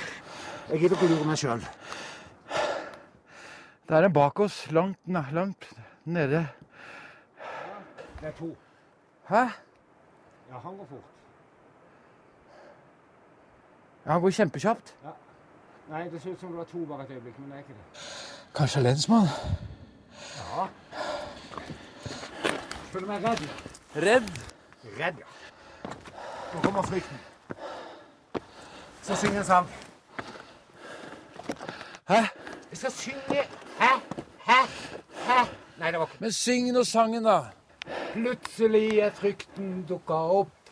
Jeg 0.71 0.79
gidder 0.79 0.97
ikke 0.97 1.11
å 1.11 1.13
lure 1.13 1.29
meg 1.29 1.37
sjøl. 1.37 1.63
Det 3.83 3.97
er 3.99 4.07
en 4.07 4.13
bak 4.15 4.39
oss, 4.39 4.63
langt, 4.71 4.97
langt 5.07 5.69
nede. 6.05 6.47
Det 8.19 8.31
er 8.31 8.37
to. 8.39 8.55
Hæ? 9.29 9.45
Ja, 10.49 10.57
han 10.63 10.77
går 10.77 10.87
fort. 10.89 11.12
Ja, 14.05 14.11
han 14.11 14.21
går 14.21 14.29
kjempekjapt. 14.29 14.95
Nei, 15.89 16.09
det 16.09 16.21
ser 16.21 16.31
ut 16.31 16.39
som 16.39 16.49
det 16.49 16.57
var 16.57 16.63
to 16.71 16.85
bare 16.85 17.03
et 17.03 17.11
øyeblikk, 17.11 17.39
men 17.39 17.51
det 17.51 17.55
er 17.55 17.59
ikke 17.59 17.73
det. 17.73 18.01
Kanskje 18.55 18.81
lensmann? 18.81 19.27
Ja. 20.39 20.67
Føler 22.91 23.07
meg 23.07 23.23
redd. 23.23 23.43
Redd? 23.95 24.27
Redd, 24.99 25.21
ja. 25.23 25.91
Nå 26.53 26.61
kommer 26.61 26.81
frykten. 26.81 27.17
Så 29.03 29.15
syng 29.15 29.37
en 29.37 29.45
sang. 29.45 29.67
Hæ? 32.09 32.19
Jeg 32.69 32.77
skal 32.77 32.91
synge 32.91 33.43
Hæ? 33.79 33.89
Hæ? 34.47 34.59
Hæ? 35.27 35.45
Nei, 35.79 35.91
det 35.91 35.99
var 35.99 36.05
ikke 36.05 36.17
Men 36.19 36.31
syng 36.31 36.71
nå 36.71 36.83
sangen, 36.83 37.23
da. 37.23 37.39
Plutselig 38.13 38.99
er 38.99 39.11
frykten 39.11 39.85
dukka 39.89 40.13
opp. 40.13 40.62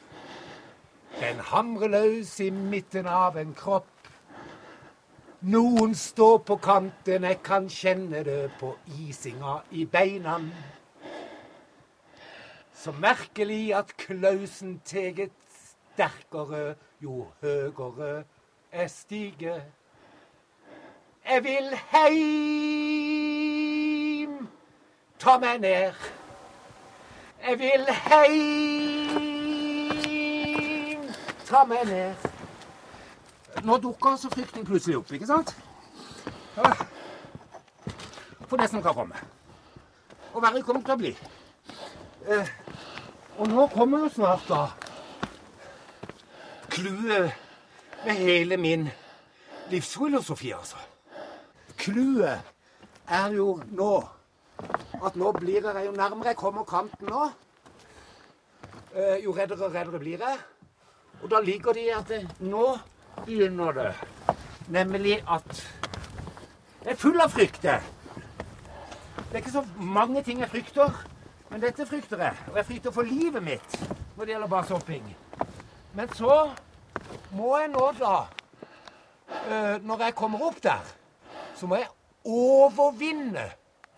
Den 1.20 1.40
hamrer 1.40 1.88
løs 1.88 2.40
i 2.40 2.50
midten 2.50 3.08
av 3.08 3.38
en 3.38 3.54
kropp. 3.58 3.88
Noen 5.42 5.96
står 5.98 6.38
på 6.46 6.56
kanten, 6.62 7.24
jeg 7.24 7.40
kan 7.44 7.70
kjenne 7.70 8.24
det 8.24 8.52
på 8.60 8.76
isinga 9.02 9.60
i 9.72 9.86
beina. 9.86 10.38
Så 12.74 12.92
merkelig 12.92 13.74
at 13.78 13.98
Klausen 13.98 14.80
teget 14.86 15.34
sterkere 15.94 16.76
jo 17.02 17.28
høgere 17.42 18.24
jeg 18.74 18.90
stiger. 18.90 19.62
Jeg 21.30 21.44
vil 21.44 21.76
heim, 21.92 22.28
ta 25.20 25.38
meg 25.40 25.60
ned. 25.62 25.94
Jeg 27.48 27.60
vil 27.60 27.86
heim, 27.90 28.91
ta 31.52 31.66
meg 31.68 31.86
ned. 31.90 32.30
Nå 33.68 33.78
dukker 33.84 34.16
så 34.16 34.30
frykten 34.32 34.66
plutselig 34.66 34.98
opp, 35.02 35.12
ikke 35.12 35.28
sant? 35.28 35.52
Ja. 36.56 36.72
For 38.48 38.60
det 38.60 38.70
som 38.72 38.84
kan 38.84 38.96
komme. 38.96 39.20
Og 40.32 40.40
verre 40.44 40.64
kommer 40.64 40.86
til 40.88 40.96
å 40.96 41.02
bli. 41.02 41.12
Eh, 42.32 42.52
og 43.38 43.52
nå 43.52 43.66
kommer 43.74 44.06
jo 44.06 44.12
snart, 44.16 44.48
da, 44.48 44.62
clouet 46.72 47.36
med 48.06 48.22
hele 48.22 48.58
min 48.58 48.88
livsfilosofi, 49.72 50.54
altså. 50.56 50.80
Clouet 51.82 52.40
er 53.12 53.36
jo 53.36 53.58
nå 53.76 53.92
at 55.02 55.16
nå 55.18 55.32
blir 55.36 55.66
jeg 55.66 55.86
jo 55.88 55.92
nærmere 55.98 56.32
jeg 56.32 56.40
kommer 56.40 56.64
kanten 56.70 57.10
nå, 57.10 57.28
eh, 58.94 59.18
jo 59.26 59.36
reddere 59.36 59.68
og 59.68 59.76
reddere 59.76 60.00
blir 60.00 60.24
jeg. 60.24 60.40
Og 61.22 61.30
da 61.32 61.40
ligger 61.40 61.74
det 61.74 61.86
i 61.86 61.94
at 61.94 62.08
det, 62.10 62.22
nå 62.40 62.78
begynner 63.26 63.72
det. 63.72 63.92
Nemlig 64.68 65.20
at 65.30 65.64
jeg 66.82 66.92
er 66.96 66.98
full 66.98 67.22
av 67.22 67.30
frykt. 67.30 67.62
Det 67.62 67.78
er 69.32 69.42
ikke 69.42 69.54
så 69.54 69.66
mange 69.78 70.24
ting 70.24 70.42
jeg 70.42 70.50
frykter, 70.50 70.96
men 71.50 71.62
dette 71.62 71.86
frykter 71.86 72.24
jeg. 72.26 72.38
Og 72.52 72.58
jeg 72.58 72.66
frykter 72.66 72.96
for 72.96 73.08
livet 73.08 73.44
mitt 73.44 73.78
når 74.18 74.26
det 74.26 74.34
gjelder 74.34 74.52
basehopping. 74.52 75.12
Men 75.94 76.14
så 76.18 76.36
må 77.36 77.52
jeg 77.60 77.70
nå, 77.72 77.86
da 78.00 78.16
eh, 79.50 79.78
Når 79.84 80.04
jeg 80.06 80.16
kommer 80.16 80.44
opp 80.48 80.64
der, 80.64 80.90
så 81.56 81.68
må 81.68 81.76
jeg 81.76 81.88
overvinne 82.26 83.46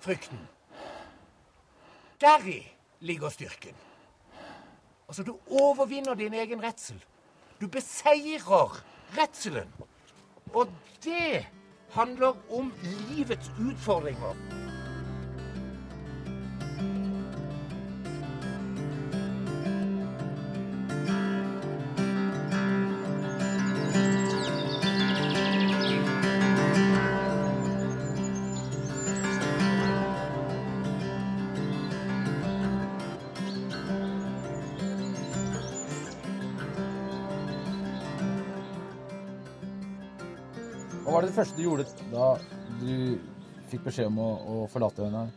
frykten. 0.04 0.40
Deri 2.22 2.60
ligger 3.00 3.30
styrken. 3.30 3.76
Altså, 5.08 5.24
du 5.24 5.38
overvinner 5.50 6.16
din 6.16 6.34
egen 6.34 6.64
redsel. 6.64 7.04
Du 7.64 7.68
beseirer 7.72 8.84
redselen. 9.18 9.70
Og 10.54 10.68
det 11.04 11.46
handler 11.96 12.36
om 12.52 12.74
livets 13.10 13.52
utfordringer. 13.70 14.36
Hva 41.14 41.20
var 41.20 41.28
det 41.28 41.36
første 41.36 41.54
du 41.60 41.68
gjorde 41.68 41.84
da 42.10 42.28
du 42.80 43.20
fikk 43.70 43.84
beskjed 43.86 44.08
om 44.10 44.16
å, 44.18 44.30
å 44.50 44.56
forlate 44.66 45.04
henne? 45.06 45.28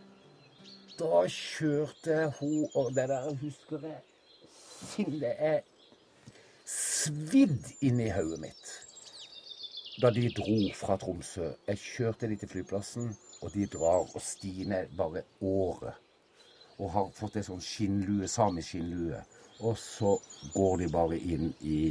Da 0.96 1.18
kjørte 1.28 2.16
hun 2.38 2.62
Og 2.80 2.88
det 2.96 3.04
der 3.10 3.26
husker 3.42 3.84
jeg 3.84 5.04
det 5.20 5.34
er 5.50 5.60
svidd 6.64 7.68
inn 7.84 8.00
i 8.00 8.08
hodet 8.08 8.40
mitt. 8.46 8.72
Da 10.00 10.08
de 10.16 10.24
dro 10.40 10.56
fra 10.80 10.96
Tromsø. 10.96 11.52
Jeg 11.68 11.84
kjørte 11.84 12.32
de 12.32 12.40
til 12.40 12.54
flyplassen, 12.54 13.12
og 13.44 13.52
de 13.52 13.68
drar. 13.76 14.08
Og 14.08 14.24
Stine 14.24 14.86
bare 14.96 15.26
året. 15.44 16.00
Og 16.80 16.94
har 16.96 17.16
fått 17.20 17.36
ei 17.36 17.44
sånn 17.44 17.60
skinnlue, 17.60 18.32
samisk 18.32 18.78
skinnlue. 18.78 19.20
Og 19.60 19.76
så 19.76 20.16
går 20.56 20.86
de 20.86 20.94
bare 20.96 21.20
inn 21.20 21.52
i 21.60 21.82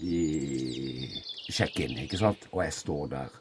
i 0.00 1.08
sjekk-in, 1.48 1.96
ikke 2.04 2.20
sant? 2.20 2.48
Og 2.52 2.62
jeg 2.64 2.74
står 2.76 3.10
der. 3.14 3.36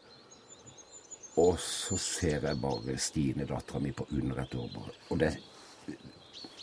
Og 1.41 1.57
så 1.59 1.97
ser 1.99 2.45
jeg 2.47 2.61
bare 2.61 2.95
Stine, 3.01 3.47
dattera 3.47 3.81
mi, 3.83 3.91
på 3.91 4.07
under 4.11 4.43
et 4.43 4.55
år. 4.55 4.69
bare. 4.75 4.93
Og 5.09 5.19
det, 5.19 5.33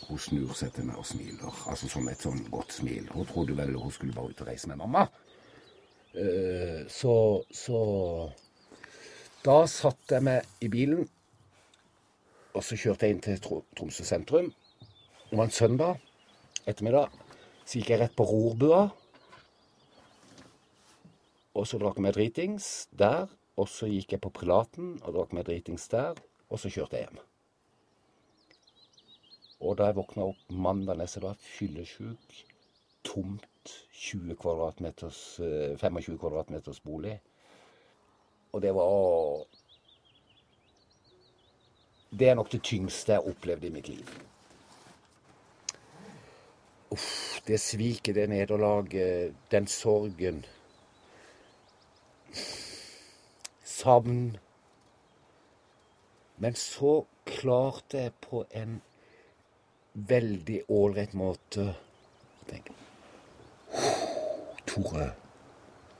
hun 0.07 0.19
snur 0.19 0.53
seg 0.57 0.73
til 0.73 0.87
meg 0.89 0.97
og 0.97 1.05
smiler. 1.05 1.59
Altså 1.69 1.89
som 1.91 2.07
et 2.09 2.25
sånn 2.25 2.41
godt 2.51 2.73
smil. 2.79 3.05
Hun 3.13 3.27
trodde 3.29 3.57
vel 3.57 3.75
hun 3.77 3.93
skulle 3.93 4.15
bare 4.15 4.33
ut 4.33 4.41
og 4.41 4.49
reise 4.49 4.71
med 4.71 4.81
mamma. 4.81 5.05
Eh, 6.13 6.85
så, 6.89 7.43
så 7.51 7.79
Da 9.43 9.65
satte 9.67 10.15
jeg 10.15 10.23
meg 10.23 10.45
i 10.63 10.69
bilen, 10.71 11.07
og 12.53 12.63
så 12.63 12.77
kjørte 12.79 13.05
jeg 13.07 13.15
inn 13.15 13.23
til 13.25 13.39
Tromsø 13.43 14.05
sentrum. 14.07 14.53
Det 15.29 15.37
var 15.37 15.49
en 15.49 15.51
søndag 15.51 15.99
ettermiddag. 16.69 17.09
Så 17.65 17.79
gikk 17.79 17.89
jeg 17.91 17.99
rett 17.99 18.15
på 18.15 18.27
rorbua. 18.29 18.85
Og 21.53 21.67
så 21.69 21.77
drakk 21.81 21.99
meg 22.01 22.15
dritings 22.17 22.87
der. 22.97 23.29
Og 23.57 23.69
så 23.69 23.85
gikk 23.89 24.15
jeg 24.15 24.23
på 24.23 24.33
Prelaten 24.33 24.95
og 25.03 25.13
drakk 25.13 25.35
meg 25.37 25.45
dritings 25.49 25.85
der. 25.91 26.17
Og 26.49 26.61
så 26.61 26.71
kjørte 26.73 26.97
jeg 26.97 27.07
hjem. 27.07 27.21
Og 29.63 29.77
da 29.79 29.87
jeg 29.87 29.97
våkna 29.97 30.25
opp 30.33 30.49
mandag 30.51 30.97
neste 30.99 31.21
dag, 31.23 31.39
fyllesjuk, 31.39 32.39
tomt 33.07 33.71
20 33.93 34.35
kvadratmeters, 34.35 35.39
eh, 35.39 35.77
25 35.79 36.17
kvadratmeters 36.19 36.81
bolig. 36.83 37.19
Og 38.51 38.61
det 38.61 38.73
var 38.75 39.45
Det 42.13 42.29
er 42.29 42.35
nok 42.35 42.51
det 42.51 42.61
tyngste 42.61 43.11
jeg 43.13 43.25
opplevde 43.25 43.67
i 43.67 43.69
mitt 43.69 43.87
liv. 43.87 44.09
Uff, 46.91 47.41
det 47.47 47.59
sviket, 47.59 48.15
det 48.15 48.29
nederlaget, 48.29 49.33
den 49.51 49.67
sorgen. 49.67 50.45
Savn. 53.63 54.37
Men 56.43 56.55
så 56.59 57.03
klarte 57.25 58.05
jeg 58.07 58.15
på 58.25 58.43
en 58.51 58.81
veldig 59.93 60.63
ålreit 60.73 61.13
måte 61.13 61.67
å 61.69 62.47
tenke 62.49 62.73
Tore, 64.73 65.05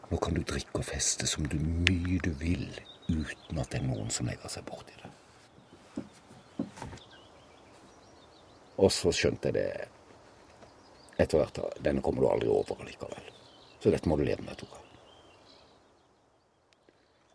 nå 0.10 0.18
kan 0.22 0.34
du 0.34 0.42
drikke 0.42 0.82
og 0.82 0.88
feste 0.88 1.28
som 1.30 1.46
du 1.50 1.60
mye 1.62 2.18
du 2.26 2.32
vil, 2.42 2.66
uten 3.10 3.62
at 3.62 3.70
det 3.70 3.80
er 3.80 3.86
noen 3.86 4.10
som 4.14 4.30
legger 4.30 4.50
seg 4.50 4.66
borti 4.66 4.98
det. 4.98 5.12
Og 8.82 8.90
så 8.94 9.14
skjønte 9.14 9.52
jeg 9.52 9.58
det 9.60 11.22
etter 11.22 11.38
hvert. 11.38 11.62
Denne 11.86 12.02
kommer 12.02 12.26
du 12.26 12.32
aldri 12.32 12.50
over 12.50 12.82
likevel. 12.88 13.30
Så 13.80 13.94
dette 13.94 14.10
må 14.10 14.18
du 14.18 14.26
leve 14.26 14.42
med, 14.46 14.58
Tore. 14.58 14.83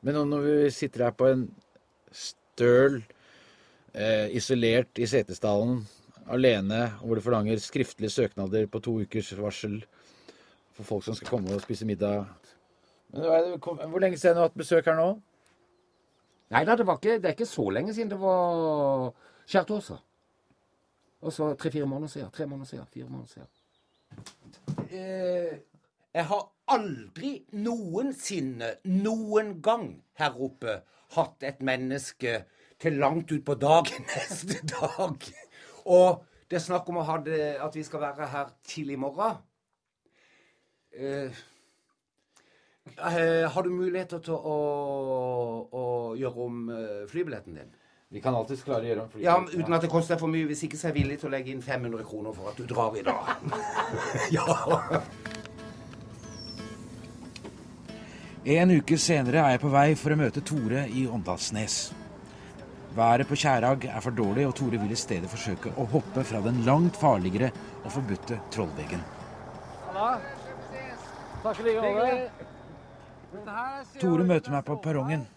Men 0.08 0.16
når 0.30 0.40
vi 0.46 0.52
sitter 0.72 1.04
her 1.04 1.12
på 1.12 1.26
en 1.28 1.42
støl, 2.16 3.02
eh, 3.92 4.30
isolert 4.32 4.96
i 4.96 5.04
Setesdalen, 5.06 5.82
alene, 6.32 6.86
hvor 7.02 7.18
du 7.18 7.20
forlanger 7.24 7.60
skriftlige 7.60 8.14
søknader 8.14 8.64
på 8.72 8.80
to 8.84 8.94
ukers 9.02 9.34
varsel 9.36 9.82
for 10.76 10.88
folk 10.88 11.04
som 11.04 11.16
skal 11.18 11.28
komme 11.34 11.52
og 11.52 11.60
spise 11.64 11.84
middag 11.88 12.24
Men 13.12 13.22
det- 13.22 13.60
Hvor 13.60 13.98
lenge 14.00 14.18
siden 14.18 14.36
har 14.36 14.42
du 14.42 14.48
hatt 14.48 14.56
besøk 14.58 14.84
her 14.84 14.96
nå? 14.96 15.20
Nei 16.50 16.64
da, 16.64 16.76
det, 16.76 16.86
var 16.86 16.96
ikke, 16.96 17.20
det 17.20 17.24
er 17.24 17.36
ikke 17.36 17.46
så 17.46 17.68
lenge 17.70 17.94
siden 17.94 18.10
det 18.10 18.20
var 18.20 19.12
skjærtorsdag. 19.46 19.98
Og 21.20 21.32
så 21.32 21.54
tre-fire 21.56 21.86
måneder 21.86 22.08
siden. 22.08 22.30
Tre 22.30 22.46
måneder 22.46 22.66
siden. 22.66 22.86
Fire 22.86 23.08
måneder 23.08 23.26
siden. 23.28 23.48
Eh, 24.90 25.58
jeg 26.14 26.24
har 26.30 26.46
aldri 26.72 27.32
noensinne, 27.56 28.74
noen 28.84 29.58
gang 29.64 29.90
her 30.20 30.38
oppe, 30.40 30.80
hatt 31.16 31.44
et 31.46 31.60
menneske 31.64 32.42
til 32.80 32.98
langt 33.00 33.32
ut 33.32 33.44
på 33.44 33.56
dagen 33.58 34.08
neste 34.12 34.60
dag. 34.68 35.28
Og 35.88 36.24
det 36.48 36.58
er 36.58 36.64
snakk 36.64 36.88
om 36.88 37.00
det, 37.24 37.56
at 37.60 37.76
vi 37.76 37.84
skal 37.84 38.00
være 38.00 38.26
her 38.32 38.52
tidlig 38.64 38.96
i 38.96 39.00
morgen. 39.00 39.42
Eh, 40.92 41.30
eh, 42.98 43.50
har 43.52 43.62
du 43.62 43.70
muligheter 43.70 44.18
til 44.24 44.34
å, 44.34 44.56
å 45.72 45.84
gjøre 46.16 46.46
om 46.46 46.70
eh, 46.72 47.04
flybilletten 47.10 47.60
din? 47.60 47.74
Vi 48.08 48.22
kan 48.24 48.32
alltids 48.32 48.64
klare 48.64 48.86
å 48.86 48.88
gjøre 48.88 49.04
om 49.04 49.10
flybilletten. 49.12 49.50
Ja, 49.52 49.60
Uten 49.60 49.76
at 49.76 49.84
det 49.84 49.92
koster 49.92 50.20
for 50.20 50.32
mye. 50.32 50.48
Hvis 50.48 50.64
ikke 50.64 50.80
så 50.80 50.88
er 50.88 50.96
jeg 50.96 51.02
villig 51.02 51.18
til 51.20 51.28
å 51.28 51.34
legge 51.36 51.52
inn 51.52 51.64
500 51.64 52.08
kroner 52.08 52.36
for 52.36 52.52
at 52.52 52.56
du 52.56 52.64
drar 52.68 52.96
i 52.96 53.04
dag. 53.04 53.44
ja. 54.38 54.48
En 58.48 58.70
uke 58.72 58.96
senere 58.96 59.42
er 59.42 59.50
jeg 59.52 59.60
på 59.60 59.68
vei 59.68 59.88
for 60.00 60.14
å 60.14 60.16
møte 60.16 60.40
Tore 60.40 60.86
i 60.96 61.02
Åndalsnes. 61.04 61.74
Været 62.96 63.28
på 63.28 63.36
Kjærag 63.36 63.82
er 63.90 64.00
for 64.00 64.16
dårlig, 64.16 64.46
og 64.48 64.54
Tore 64.56 64.78
vil 64.80 64.94
i 64.94 64.96
stedet 64.96 65.28
forsøke 65.28 65.74
å 65.76 65.84
hoppe 65.92 66.24
fra 66.24 66.40
den 66.46 66.62
langt 66.64 66.96
farligere 66.96 67.50
og 67.82 67.90
forbudte 67.92 68.38
Trollveggen. 68.54 69.02
Tore 74.00 74.26
møter 74.32 74.56
meg 74.56 74.64
på 74.70 74.78
perrongen. 74.88 75.28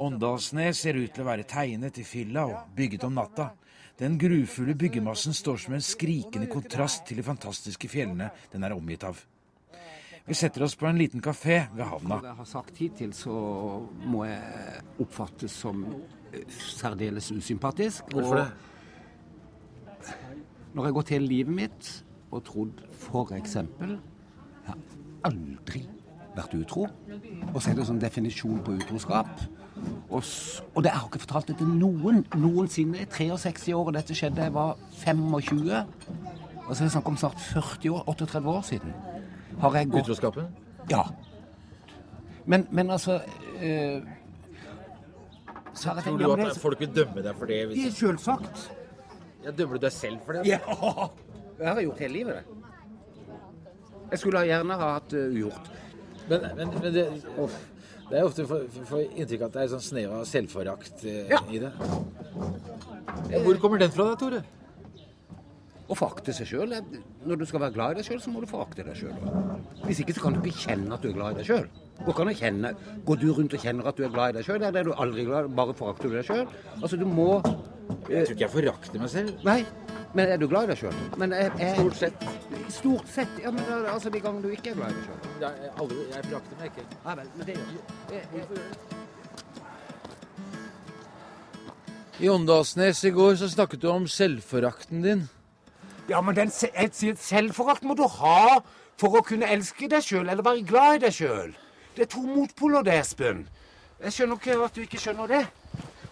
Åndalsnes 0.00 0.80
ser 0.86 0.96
ut 0.96 1.12
til 1.12 1.26
å 1.26 1.28
være 1.28 1.44
tegnet 1.52 2.00
i 2.00 2.06
fylla 2.08 2.46
og 2.48 2.72
bygget 2.80 3.04
om 3.10 3.20
natta. 3.20 3.50
Den 4.00 4.16
grufulle 4.16 4.72
byggemassen 4.72 5.36
står 5.36 5.60
som 5.66 5.76
en 5.76 5.84
skrikende 5.84 6.48
kontrast 6.48 7.04
til 7.04 7.20
de 7.20 7.28
fantastiske 7.28 7.92
fjellene 7.92 8.32
den 8.56 8.64
er 8.64 8.72
omgitt 8.72 9.04
av. 9.04 9.20
Vi 10.24 10.34
setter 10.34 10.62
oss 10.64 10.72
på 10.76 10.86
en 10.88 10.96
liten 10.96 11.20
kafé 11.20 11.66
ved 11.76 11.84
havna. 11.84 12.16
Som 12.16 12.24
jeg 12.24 12.36
har 12.38 12.46
sagt 12.48 12.78
hittil, 12.80 13.10
så 13.12 13.32
må 14.08 14.22
jeg 14.24 14.84
oppfattes 15.04 15.52
som 15.52 15.82
eh, 16.32 16.46
særdeles 16.48 17.28
usympatisk. 17.32 18.08
Hvorfor 18.12 18.40
det? 18.40 18.46
Når 20.72 20.80
jeg 20.80 20.88
har 20.88 20.96
gått 20.96 21.12
hele 21.12 21.28
livet 21.28 21.54
mitt 21.54 21.90
og 22.32 22.40
trodd 22.46 22.80
f.eks. 22.96 23.58
Jeg 23.60 23.98
har 24.70 24.80
aldri 25.28 25.84
vært 26.34 26.56
utro. 26.56 26.86
Og 27.52 27.60
så 27.60 27.70
er 27.70 27.76
det 27.76 27.86
sånn 27.90 28.00
definisjon 28.00 28.62
på 28.64 28.78
utroskap. 28.78 29.28
Og, 30.08 30.24
og 30.24 30.80
det, 30.80 30.88
jeg 30.88 30.96
har 31.02 31.10
ikke 31.10 31.22
fortalt 31.26 31.52
det 31.52 31.58
til 31.60 31.68
noen 31.68 32.24
noensinne. 32.32 33.04
I 33.04 33.10
63 33.12 33.76
år, 33.76 33.90
og 33.92 33.98
dette 33.98 34.16
skjedde 34.16 34.40
da 34.40 34.48
jeg 34.48 34.56
var 34.56 34.80
25. 35.04 35.68
Og 36.64 36.72
så 36.72 36.78
er 36.80 36.86
det 36.86 36.94
snakk 36.96 37.12
om 37.12 37.20
snart 37.20 37.44
40 37.52 37.92
år, 37.92 38.08
38 38.08 38.56
år 38.56 38.64
siden. 38.72 38.96
Har 39.60 39.76
jeg 39.78 39.90
gått 39.90 40.04
Utroskapen? 40.08 40.50
ja. 40.90 41.04
Men, 42.46 42.66
men 42.76 42.90
altså 42.92 43.14
eh, 43.56 44.02
Så 45.74 45.88
har 45.88 45.96
jeg 45.96 46.04
tenkt 46.04 46.20
ja, 46.20 46.28
men 46.36 46.46
det, 46.50 46.56
folk 46.60 46.80
vil 46.82 46.90
dømme 46.92 47.22
deg 47.24 47.38
for 47.38 47.48
det? 47.48 47.60
det 47.72 47.86
er 47.88 47.94
selvsagt. 47.96 48.66
Ja, 49.44 49.50
dømmer 49.50 49.78
du 49.80 49.86
deg 49.86 49.94
selv 49.94 50.20
for 50.26 50.36
det? 50.36 50.42
Ja! 50.48 50.58
Det 51.56 51.64
har 51.66 51.78
jeg 51.80 51.86
gjort 51.88 52.02
hele 52.04 52.12
livet, 52.18 52.34
det. 52.36 52.44
Jeg 54.10 54.20
skulle 54.20 54.42
gjerne 54.44 54.76
ha 54.80 54.90
hatt 54.98 55.14
ugjort. 55.16 55.70
Uh, 55.70 56.28
Men, 56.28 56.44
men, 56.56 56.68
men 56.82 56.94
det, 56.94 57.04
det 58.10 58.18
er 58.18 58.24
ofte 58.28 58.44
for, 58.48 58.68
for, 58.72 58.86
for 58.92 59.02
inntrykk 59.16 59.42
at 59.48 59.56
det 59.56 59.62
er 59.64 59.72
sånn 59.74 59.82
snev 59.84 60.12
av 60.18 60.22
selvforakt 60.28 61.02
uh, 61.04 61.18
Ja. 61.32 61.40
i 61.52 61.60
det. 61.64 61.72
Ja, 63.32 63.40
hvor 63.44 63.56
kommer 63.62 63.80
den 63.80 63.92
fra 63.94 64.10
deg, 64.10 64.20
Tore? 64.20 64.40
Å 65.84 65.96
forakte 65.98 66.32
seg 66.32 66.48
sjøl 66.48 66.70
Når 67.28 67.40
du 67.40 67.44
skal 67.48 67.60
være 67.60 67.74
glad 67.74 67.92
i 67.92 67.98
deg 67.98 68.06
sjøl, 68.08 68.20
så 68.24 68.32
må 68.32 68.40
du 68.40 68.48
forakte 68.48 68.84
deg 68.86 68.96
sjøl. 68.96 69.16
Hvis 69.84 70.00
ikke 70.00 70.14
så 70.16 70.24
kan 70.24 70.36
du 70.36 70.40
ikke 70.40 70.62
kjenne 70.64 70.96
at 70.96 71.04
du 71.04 71.10
er 71.10 71.16
glad 71.16 71.34
i 71.34 71.42
deg 71.42 71.50
sjøl. 71.50 71.66
Går, 72.04 73.16
du 73.20 73.28
rundt 73.36 73.54
og 73.54 73.60
kjenner 73.62 73.88
at 73.90 73.98
du 73.98 74.04
er 74.06 74.12
glad 74.14 74.32
i 74.32 74.38
deg 74.38 74.48
sjøl? 74.48 74.64
Er 74.64 74.86
du 74.88 74.92
aldri 74.96 75.26
glad, 75.28 75.50
bare 75.56 75.76
forakter 75.76 76.08
du 76.08 76.16
deg 76.16 76.26
sjøl? 76.26 76.46
Altså, 76.80 76.96
du 76.96 77.04
må 77.06 77.28
Jeg 78.08 78.24
tror 78.24 78.34
ikke 78.34 78.46
jeg 78.46 78.54
forakter 78.54 79.04
meg 79.04 79.12
selv. 79.12 79.44
Nei, 79.44 79.60
men 80.16 80.32
er 80.32 80.40
du 80.40 80.48
glad 80.48 80.70
i 80.70 80.72
deg 80.72 80.80
sjøl? 80.80 80.96
Stort 81.76 82.00
sett. 82.00 82.26
Stort 82.72 83.08
sett. 83.12 83.38
Ja, 83.44 83.52
men 83.52 83.64
altså 83.92 84.12
de 84.12 84.24
gangene 84.24 84.48
du 84.48 84.56
ikke 84.56 84.72
er 84.72 84.80
glad 84.80 84.88
i 84.90 84.98
deg 84.98 85.04
sjøl. 85.10 85.20
Jeg, 85.44 85.72
aldri, 85.84 86.00
jeg 86.16 86.28
forakter 86.30 86.60
meg 86.60 86.72
ikke. 86.72 86.84
Nei 87.04 87.14
vel, 87.20 87.32
men 87.36 87.50
det 87.50 87.60
gjør 87.60 87.68
jeg. 87.76 88.24
jeg. 88.40 89.02
I 92.24 92.28
Åndalsnes 92.30 93.00
i 93.04 93.10
går 93.10 93.34
så 93.40 93.48
snakket 93.50 93.82
du 93.82 93.88
om 93.90 94.04
selvforakten 94.08 95.02
din. 95.02 95.24
Ja, 96.08 96.20
men 96.20 96.36
den 96.36 96.50
se- 96.52 96.72
selvforakt 97.16 97.84
må 97.88 97.94
du 97.96 98.04
ha 98.20 98.60
for 99.00 99.16
å 99.18 99.22
kunne 99.24 99.48
elske 99.50 99.88
deg 99.90 100.02
sjøl 100.04 100.28
eller 100.28 100.44
være 100.44 100.64
glad 100.68 100.96
i 100.98 101.04
deg 101.06 101.14
sjøl. 101.16 101.54
Det 101.96 102.02
er 102.06 102.10
to 102.12 102.22
motpoler, 102.26 102.82
det, 102.84 102.98
Espen. 103.00 103.46
Jeg 104.02 104.12
skjønner 104.12 104.36
ikke 104.40 104.56
at 104.66 104.74
du 104.74 104.82
ikke 104.82 105.00
skjønner 105.00 105.30
det. 105.30 105.44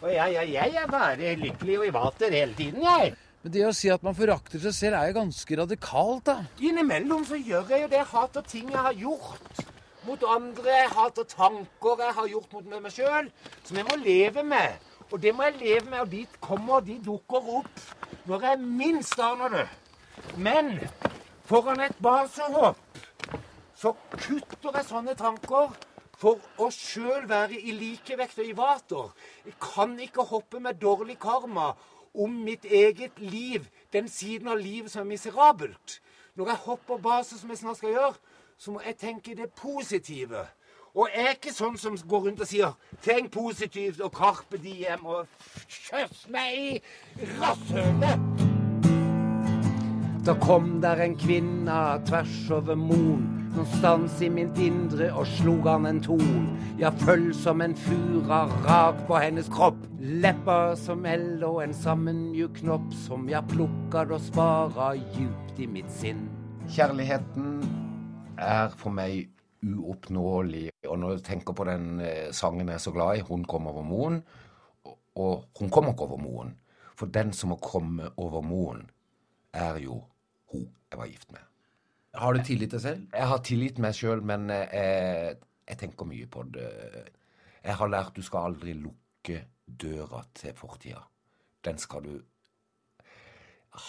Og 0.01 0.09
jeg, 0.11 0.33
jeg, 0.35 0.53
jeg 0.55 0.79
er 0.83 0.87
bare 0.91 1.35
lykkelig 1.43 1.77
og 1.79 1.87
i 1.87 1.93
vater 1.95 2.33
hele 2.35 2.55
tiden, 2.59 2.83
jeg. 2.83 3.13
Men 3.43 3.53
det 3.57 3.65
å 3.67 3.73
si 3.75 3.91
at 3.91 4.03
man 4.07 4.15
forakter 4.15 4.63
seg 4.63 4.75
selv, 4.75 4.97
er 4.99 5.11
jo 5.11 5.17
ganske 5.19 5.59
radikalt, 5.59 6.25
da. 6.31 6.37
Innimellom 6.63 7.25
så 7.27 7.39
gjør 7.39 7.69
jeg 7.75 7.85
jo 7.85 7.91
det. 7.91 7.99
Jeg 8.01 8.11
hater 8.15 8.47
ting 8.47 8.71
jeg 8.71 8.85
har 8.87 8.95
gjort 8.95 9.63
mot 10.07 10.25
andre. 10.31 10.69
Jeg 10.71 10.93
hater 10.95 11.27
tanker 11.31 12.05
jeg 12.07 12.17
har 12.21 12.31
gjort 12.33 12.57
mot 12.57 12.71
meg 12.73 12.95
sjøl, 12.95 13.29
som 13.67 13.79
jeg 13.83 13.89
må 13.91 13.99
leve 14.03 14.47
med. 14.47 14.89
Og 15.13 15.21
det 15.21 15.35
må 15.37 15.45
jeg 15.51 15.59
leve 15.61 15.91
med, 15.91 16.01
og 16.07 16.11
de 16.15 16.23
kommer, 16.41 16.81
de 16.87 16.97
dukker 17.05 17.51
opp 17.59 17.83
når 18.31 18.47
jeg 18.47 18.63
minst 18.63 19.19
aner 19.21 19.51
det. 19.59 19.67
Men 20.37 20.79
foran 21.45 21.81
et 21.81 21.97
basehopp 22.03 22.79
så 23.83 23.95
kutter 24.15 24.77
jeg 24.77 24.87
sånne 24.87 25.15
tanker 25.19 25.73
for 26.23 26.39
å 26.63 26.69
sjøl 26.71 27.27
være 27.27 27.59
i 27.59 27.75
likevekt 27.75 28.39
og 28.39 28.47
i 28.47 28.55
vater. 28.57 29.09
Jeg 29.47 29.57
kan 29.63 29.97
ikke 30.01 30.27
hoppe 30.29 30.61
med 30.63 30.79
dårlig 30.83 31.19
karma 31.23 31.73
om 32.15 32.37
mitt 32.45 32.65
eget 32.65 33.19
liv, 33.19 33.67
den 33.93 34.09
siden 34.09 34.53
av 34.53 34.61
livet 34.61 34.93
som 34.93 35.03
er 35.03 35.11
miserabelt. 35.11 35.99
Når 36.39 36.53
jeg 36.53 36.65
hopper 36.67 37.03
base, 37.03 37.39
som 37.39 37.51
jeg 37.51 37.59
snart 37.59 37.81
skal 37.81 37.97
gjøre, 37.97 38.15
så 38.59 38.73
må 38.73 38.81
jeg 38.87 38.97
tenke 39.01 39.35
det 39.37 39.51
positive. 39.59 40.47
Og 40.95 41.09
jeg 41.09 41.25
er 41.25 41.35
ikke 41.35 41.55
sånn 41.57 41.79
som 41.81 41.97
går 41.97 42.27
rundt 42.29 42.41
og 42.45 42.47
sier 42.47 42.73
'tenk 43.03 43.33
positivt' 43.33 44.05
og 44.05 44.13
'karpe 44.13 44.59
diem' 44.59 45.07
og 45.07 45.27
'kjøss 45.69 46.29
meg 46.29 46.59
i 46.59 46.81
rasshølet'. 47.41 48.42
Da 50.23 50.37
kom 50.39 50.77
der 50.81 51.01
en 51.03 51.17
kvinne 51.19 51.77
tvers 52.07 52.51
over 52.55 52.77
moen, 52.79 53.23
någonstans 53.57 54.21
i 54.23 54.29
mitt 54.31 54.59
indre 54.63 55.09
og 55.11 55.27
slog 55.27 55.67
han 55.67 55.89
en 55.89 55.99
ton. 55.99 56.45
Jeg 56.79 56.95
følg 57.01 57.33
som 57.35 57.59
en 57.65 57.75
fura 57.75 58.45
rak 58.63 59.01
på 59.09 59.19
hennes 59.19 59.49
kropp, 59.51 59.81
lepper 59.99 60.77
som 60.79 61.03
eld 61.11 61.43
og 61.43 61.59
en 61.65 61.75
sammenmjuk 61.75 62.61
knopp 62.61 62.95
som 63.01 63.27
jeg 63.33 63.43
plukker 63.51 64.15
og 64.15 64.23
sparer 64.23 65.01
djupt 65.17 65.59
i 65.59 65.67
mitt 65.67 65.91
sinn. 65.91 66.23
Kjærligheten 66.71 67.59
er 68.39 68.71
for 68.79 68.95
meg 68.95 69.27
uoppnåelig, 69.67 70.69
og 70.87 71.03
når 71.03 71.17
jeg 71.17 71.27
tenker 71.33 71.59
på 71.59 71.67
den 71.67 71.99
eh, 71.99 72.31
sangen 72.31 72.71
jeg 72.71 72.79
er 72.79 72.87
så 72.87 72.95
glad 72.95 73.19
i, 73.19 73.27
'Hun 73.27 73.43
kom 73.45 73.67
over 73.67 73.83
moen', 73.83 74.23
og, 75.19 75.45
hun 75.59 75.71
kommer 75.71 75.91
ikke 75.91 76.07
over 76.07 76.23
moen, 76.23 76.57
for 76.95 77.07
den 77.07 77.33
som 77.33 77.51
må 77.51 77.59
komme 77.59 78.15
over 78.17 78.41
moen, 78.41 78.87
er 79.53 79.83
jo 79.83 80.03
hun 80.53 80.69
jeg 80.93 81.01
var 81.01 81.09
gift 81.09 81.33
med. 81.33 81.41
Har 82.15 82.33
du 82.37 82.43
tillit 82.45 82.71
til 82.71 82.81
selv? 82.81 83.07
Jeg 83.15 83.29
har 83.29 83.41
tillit 83.41 83.79
meg 83.81 83.97
sjøl, 83.97 84.21
men 84.29 84.51
eh, 84.53 84.67
jeg, 84.77 85.37
jeg 85.69 85.79
tenker 85.81 86.09
mye 86.09 86.29
på 86.29 86.45
det. 86.53 86.69
Jeg 87.63 87.79
har 87.79 87.89
lært 87.89 88.17
du 88.17 88.23
skal 88.27 88.51
aldri 88.51 88.75
lukke 88.77 89.39
døra 89.65 90.21
til 90.37 90.53
fortida. 90.59 91.01
Den 91.65 91.79
skal 91.81 92.05
du 92.05 92.19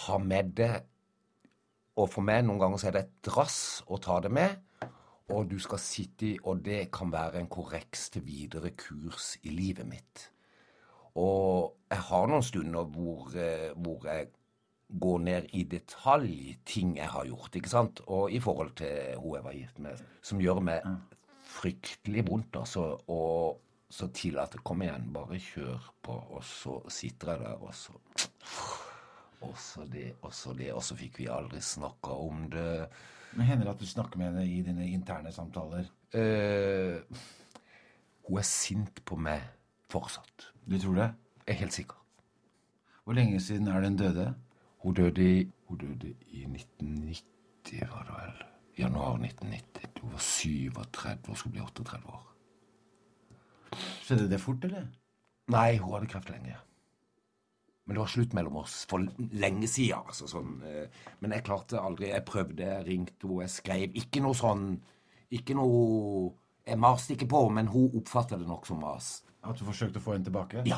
ha 0.05 0.17
med 0.17 0.53
deg. 0.57 0.85
Og 1.99 2.07
for 2.09 2.25
meg 2.25 2.45
noen 2.45 2.61
ganger 2.61 2.79
så 2.81 2.89
er 2.89 2.95
det 2.95 3.03
et 3.03 3.17
drass 3.27 3.57
å 3.91 3.99
ta 4.01 4.21
det 4.23 4.31
med. 4.33 4.55
Og 5.33 5.49
du 5.49 5.57
skal 5.61 5.81
sitte 5.81 6.27
i, 6.31 6.37
og 6.43 6.63
det 6.65 6.87
kan 6.93 7.11
være 7.11 7.41
en 7.41 7.51
korreks 7.51 8.09
til 8.13 8.25
videre 8.25 8.73
kurs 8.77 9.33
i 9.43 9.53
livet 9.53 9.87
mitt. 9.87 10.29
Og 11.19 11.75
jeg 11.91 12.01
har 12.07 12.29
noen 12.29 12.45
stunder 12.45 12.87
hvor, 12.89 13.29
eh, 13.37 13.69
hvor 13.75 14.07
jeg 14.09 14.31
går 14.99 15.19
ned 15.25 15.49
i 15.57 15.63
detalj 15.69 16.55
ting 16.69 16.97
jeg 16.97 17.09
har 17.09 17.25
gjort, 17.25 17.55
ikke 17.57 17.71
sant? 17.71 18.01
Og 18.07 18.31
i 18.31 18.39
forhold 18.43 18.75
til 18.77 19.17
hun 19.17 19.37
jeg 19.37 19.45
var 19.45 19.57
gift 19.57 19.79
med, 19.83 20.03
som 20.21 20.41
gjør 20.41 20.61
meg 20.63 20.85
fryktelig 21.53 22.25
vondt, 22.27 22.59
altså. 22.61 22.85
Og 23.13 23.59
så 23.93 24.09
tillater 24.13 24.59
jeg, 24.59 24.65
kom 24.65 24.83
igjen, 24.85 25.09
bare 25.13 25.39
kjør 25.41 25.89
på. 26.05 26.17
Og 26.37 26.45
så 26.47 26.79
sitter 26.93 27.33
jeg 27.33 27.45
der, 27.45 27.61
og 27.61 27.75
så 27.77 27.97
Og 29.43 29.57
så 29.59 29.83
det, 29.91 30.13
og 30.21 30.31
så 30.33 30.53
det. 30.55 30.69
Og 30.71 30.83
så 30.87 30.95
fikk 30.95 31.17
vi 31.19 31.27
aldri 31.27 31.59
snakka 31.59 32.15
om 32.15 32.45
det. 32.51 32.87
Men 33.35 33.49
Hender 33.49 33.67
det 33.67 33.73
at 33.73 33.81
du 33.81 33.89
snakker 33.89 34.21
med 34.21 34.29
henne 34.29 34.45
i 34.47 34.61
dine 34.63 34.85
interne 34.87 35.33
samtaler? 35.35 35.89
Eh, 36.15 37.01
hun 38.23 38.39
er 38.39 38.47
sint 38.47 39.01
på 39.03 39.17
meg 39.19 39.43
fortsatt. 39.91 40.47
Du 40.63 40.77
tror 40.79 40.95
det? 41.01 41.09
Jeg 41.43 41.55
er 41.55 41.59
helt 41.59 41.75
sikker. 41.75 41.99
Hvor 43.03 43.17
lenge 43.17 43.41
siden 43.43 43.67
er 43.67 43.83
den 43.83 43.97
døde? 43.99 44.29
Hun 44.83 44.93
døde 44.99 45.23
i, 45.23 45.47
hun 45.69 45.79
døde 45.79 46.11
i 46.35 46.43
1990, 46.43 47.87
var 47.91 48.03
det 48.09 48.17
vel. 48.17 48.43
Januar 48.77 49.15
1990. 49.21 50.01
Hun 50.01 50.11
var 50.11 50.19
37 50.19 51.31
og 51.31 51.37
skulle 51.37 51.53
bli 51.55 51.61
38 51.63 52.09
år. 52.09 52.29
Skjedde 54.03 54.29
det 54.29 54.41
fort, 54.41 54.63
eller? 54.67 54.89
Nei, 55.53 55.77
hun 55.77 55.93
hadde 55.95 56.09
kreft 56.11 56.31
lenge. 56.33 56.57
Men 57.85 57.95
det 57.95 58.01
var 58.03 58.11
slutt 58.11 58.35
mellom 58.35 58.61
oss 58.61 58.75
for 58.87 59.03
lenge 59.43 59.67
siden. 59.67 60.03
Altså, 60.07 60.27
sånn, 60.31 60.55
eh, 60.67 61.01
men 61.19 61.35
jeg 61.35 61.45
klarte 61.47 61.79
aldri. 61.79 62.11
Jeg 62.13 62.25
prøvde, 62.27 62.63
jeg 62.63 62.87
ringte 62.87 63.27
henne, 63.27 63.41
jeg 63.43 63.55
skrev. 63.55 63.97
Ikke 64.03 64.23
noe 64.23 64.37
sånn 64.37 64.67
Ikke 65.33 65.55
noe 65.57 66.33
Jeg 66.63 66.79
maste 66.79 67.15
ikke 67.15 67.27
på, 67.27 67.39
men 67.51 67.67
hun 67.67 67.95
oppfattet 67.99 68.39
det 68.39 68.47
nok 68.47 68.67
som 68.69 68.79
mas. 68.79 69.23
At 69.43 69.57
du 69.59 69.65
forsøkte 69.67 69.99
å 69.99 70.03
få 70.03 70.13
henne 70.13 70.23
tilbake? 70.23 70.61
Ja. 70.63 70.77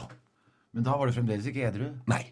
Men 0.74 0.88
da 0.88 0.96
var 0.98 1.06
du 1.06 1.14
fremdeles 1.14 1.46
ikke 1.46 1.68
edru? 1.68 1.92
Nei. 2.10 2.24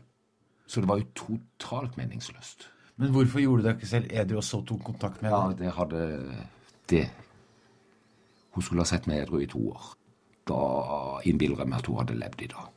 Så 0.74 0.82
det 0.82 0.90
var 0.90 0.98
jo 0.98 1.06
totalt 1.14 1.98
meningsløst. 1.98 2.70
Men 2.98 3.12
hvorfor 3.14 3.40
gjorde 3.40 3.64
dere 3.64 3.78
ikke 3.78 3.88
selv 3.92 4.08
edru 4.10 4.40
og 4.40 4.44
så 4.44 4.62
tok 4.66 4.80
kontakt 4.88 5.22
med 5.22 5.30
henne? 5.30 5.52
Ja, 5.54 5.58
det 5.60 5.74
hadde 5.78 6.00
det. 6.90 7.04
Hun 8.56 8.66
skulle 8.66 8.82
ha 8.82 8.90
sett 8.90 9.06
meg 9.10 9.22
edru 9.22 9.38
i 9.44 9.50
to 9.50 9.62
år. 9.70 9.92
Da 10.50 10.58
innbiller 11.30 11.62
jeg 11.62 11.70
meg 11.70 11.78
at 11.78 11.92
hun 11.92 12.00
hadde 12.02 12.18
levd 12.18 12.42
i 12.42 12.50
dag. 12.56 12.72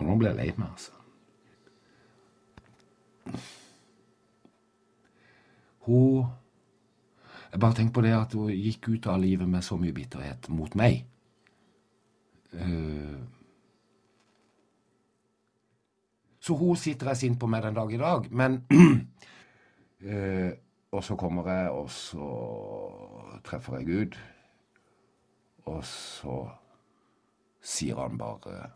Og 0.00 0.04
nå 0.06 0.18
blir 0.18 0.32
jeg 0.32 0.38
lei 0.40 0.50
meg, 0.58 0.68
altså. 0.74 0.92
Hun 5.86 6.26
Jeg 7.50 7.60
bare 7.60 7.74
tenker 7.74 7.92
på 7.92 8.02
det 8.02 8.12
at 8.14 8.34
hun 8.34 8.50
gikk 8.50 8.88
ut 8.88 9.06
av 9.10 9.18
livet 9.18 9.48
med 9.48 9.62
så 9.66 9.74
mye 9.78 9.94
bitterhet 9.94 10.48
mot 10.54 10.74
meg. 10.78 11.04
Uh, 12.54 13.18
så 16.50 16.56
hun 16.58 16.78
sitter 16.78 17.12
jeg 17.12 17.20
sint 17.20 17.38
på 17.38 17.46
meg 17.46 17.62
den 17.62 17.76
dag 17.78 17.92
i 17.94 18.00
dag. 18.00 18.26
Men 18.34 18.64
eh, 20.02 20.50
Og 20.90 21.04
så 21.06 21.14
kommer 21.14 21.46
jeg, 21.46 21.70
og 21.70 21.90
så 21.94 22.28
treffer 23.46 23.76
jeg 23.78 23.86
Gud. 23.86 24.16
Og 25.70 25.84
så 25.86 26.40
sier 27.62 28.00
han 28.02 28.18
bare 28.18 28.72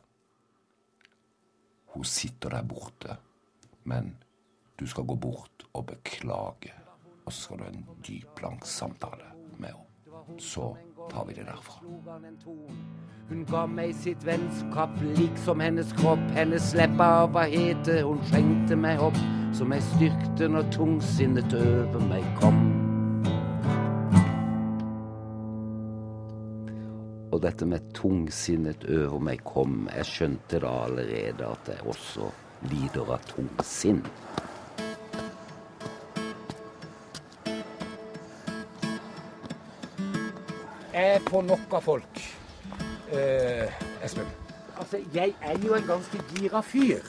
Hun 1.94 2.04
sitter 2.06 2.54
der 2.54 2.62
borte, 2.62 3.16
men 3.84 4.14
du 4.78 4.86
skal 4.86 5.06
gå 5.06 5.14
bort 5.14 5.66
og 5.72 5.86
beklage. 5.86 6.70
Og 7.26 7.32
så 7.32 7.40
skal 7.40 7.58
du 7.58 7.64
ha 7.64 7.70
en 7.70 7.86
dyp, 8.06 8.42
lang 8.42 8.62
samtale 8.66 9.30
med 9.58 9.74
henne. 9.74 10.38
Så 10.38 10.76
tar 11.10 11.24
vi 11.28 11.34
det 11.34 11.46
derfra. 11.48 11.80
Hun 13.28 13.44
ga 13.48 13.64
meg 13.66 13.94
sitt 13.96 14.24
vennskap, 14.26 14.90
liksom 15.16 15.60
hennes 15.64 15.92
kropp. 15.96 16.24
Hennes 16.36 16.74
lepper 16.76 17.30
var 17.32 17.48
hete, 17.48 18.02
hun 18.04 18.20
skjengte 18.28 18.76
meg 18.76 19.00
opp 19.00 19.18
som 19.54 19.72
jeg 19.72 19.86
styrkte 19.86 20.48
når 20.50 20.68
tungsinnet 20.74 21.54
over 21.56 22.02
meg 22.04 22.26
kom. 22.40 22.58
Og 27.34 27.40
dette 27.42 27.66
med 27.66 27.86
tungsinnet 27.96 28.84
over 28.86 29.22
meg 29.30 29.40
kom, 29.46 29.88
jeg 29.94 30.10
skjønte 30.10 30.60
da 30.62 30.74
allerede 30.84 31.48
at 31.48 31.70
jeg 31.72 31.86
også 31.90 32.28
lider 32.70 33.14
av 33.16 33.24
tungsinn. 33.32 34.04
Får 41.34 41.42
nok 41.42 41.72
av 41.74 41.80
folk, 41.80 42.18
eh, 43.10 44.04
Espen. 44.04 44.26
Altså, 44.78 45.00
jeg 45.14 45.34
er 45.42 45.58
jo 45.66 45.74
en 45.74 45.86
ganske 45.86 46.18
gira 46.34 46.60
fyr. 46.62 47.00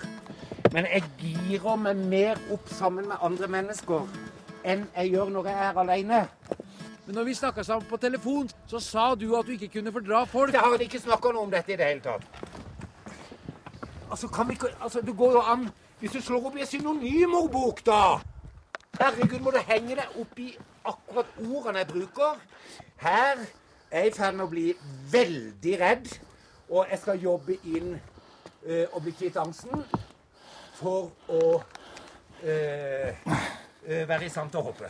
Men 0.74 0.86
jeg 0.90 1.04
girer 1.20 1.76
meg 1.78 1.96
mer 1.96 2.40
opp 2.52 2.70
sammen 2.74 3.06
med 3.08 3.22
andre 3.22 3.48
mennesker 3.48 4.08
enn 4.66 4.88
jeg 4.96 5.12
gjør 5.12 5.30
når 5.30 5.50
jeg 5.50 5.66
er 5.68 5.78
alene. 5.80 6.22
Men 7.06 7.16
når 7.16 7.24
vi 7.24 7.36
snakka 7.38 7.64
sammen 7.64 7.86
på 7.90 8.00
telefon, 8.02 8.50
så 8.68 8.80
sa 8.80 9.04
du 9.16 9.36
at 9.38 9.46
du 9.46 9.52
ikke 9.52 9.70
kunne 9.76 9.94
fordra 9.94 10.24
folk. 10.26 10.54
Jeg 10.54 10.62
har 10.62 10.86
ikke 10.86 11.00
snakka 11.04 11.32
noe 11.32 11.44
om 11.46 11.52
dette 11.52 11.74
i 11.74 11.78
det 11.78 11.86
hele 11.86 12.02
tatt. 12.02 12.26
Altså, 14.10 14.28
kan 14.28 14.48
vi 14.48 14.54
ikke 14.58 14.72
Altså, 14.82 15.02
det 15.02 15.18
går 15.18 15.32
jo 15.32 15.42
an 15.42 15.70
hvis 16.00 16.12
du 16.12 16.22
slår 16.22 16.48
opp 16.48 16.58
i 16.58 16.66
en 16.66 16.68
synonymordbok, 16.68 17.86
da. 17.86 18.18
Herregud, 19.00 19.40
må 19.40 19.52
du 19.52 19.62
henge 19.68 20.00
deg 20.02 20.18
opp 20.18 20.40
i 20.40 20.58
akkurat 20.86 21.38
ordene 21.46 21.86
jeg 21.86 21.88
bruker. 21.94 22.42
Her 22.98 23.46
er 23.96 24.10
i 24.10 24.14
ferd 24.14 24.36
med 24.36 24.46
å 24.46 24.52
bli 24.52 24.66
veldig 25.12 25.76
redd, 25.80 26.10
og 26.70 26.90
jeg 26.92 27.00
skal 27.00 27.22
jobbe 27.22 27.58
inn 27.72 27.94
uh, 27.96 28.86
og 28.92 29.02
bli 29.06 29.14
kvitt 29.16 29.38
angsten 29.40 29.86
for 30.76 31.12
å 31.32 31.44
uh, 32.44 33.28
være 33.86 34.26
i 34.26 34.32
stand 34.32 34.52
til 34.52 34.60
å 34.60 34.66
hoppe. 34.72 34.90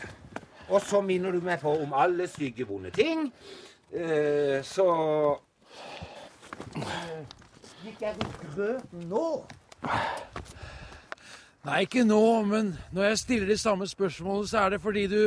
Og 0.70 0.82
så 0.82 1.01
minner 1.06 1.36
du 1.36 1.43
meg 1.45 1.62
på 1.62 1.76
om 1.84 1.93
alle 1.93 2.26
stygge, 2.32 2.66
vonde 2.66 2.89
ting. 2.95 3.28
Uh, 3.93 4.64
så 4.66 4.88
Gikk 7.86 8.01
jeg 8.01 8.16
rundt 8.18 8.39
grøten 8.56 9.06
nå? 9.12 9.28
Nei, 11.66 11.84
ikke 11.86 12.01
nå, 12.06 12.22
men 12.49 12.74
når 12.93 13.12
jeg 13.12 13.22
stiller 13.22 13.53
de 13.53 13.58
samme 13.62 13.88
spørsmålene, 13.88 14.47
så 14.49 14.64
er 14.64 14.74
det 14.74 14.82
fordi 14.82 15.06
du 15.12 15.22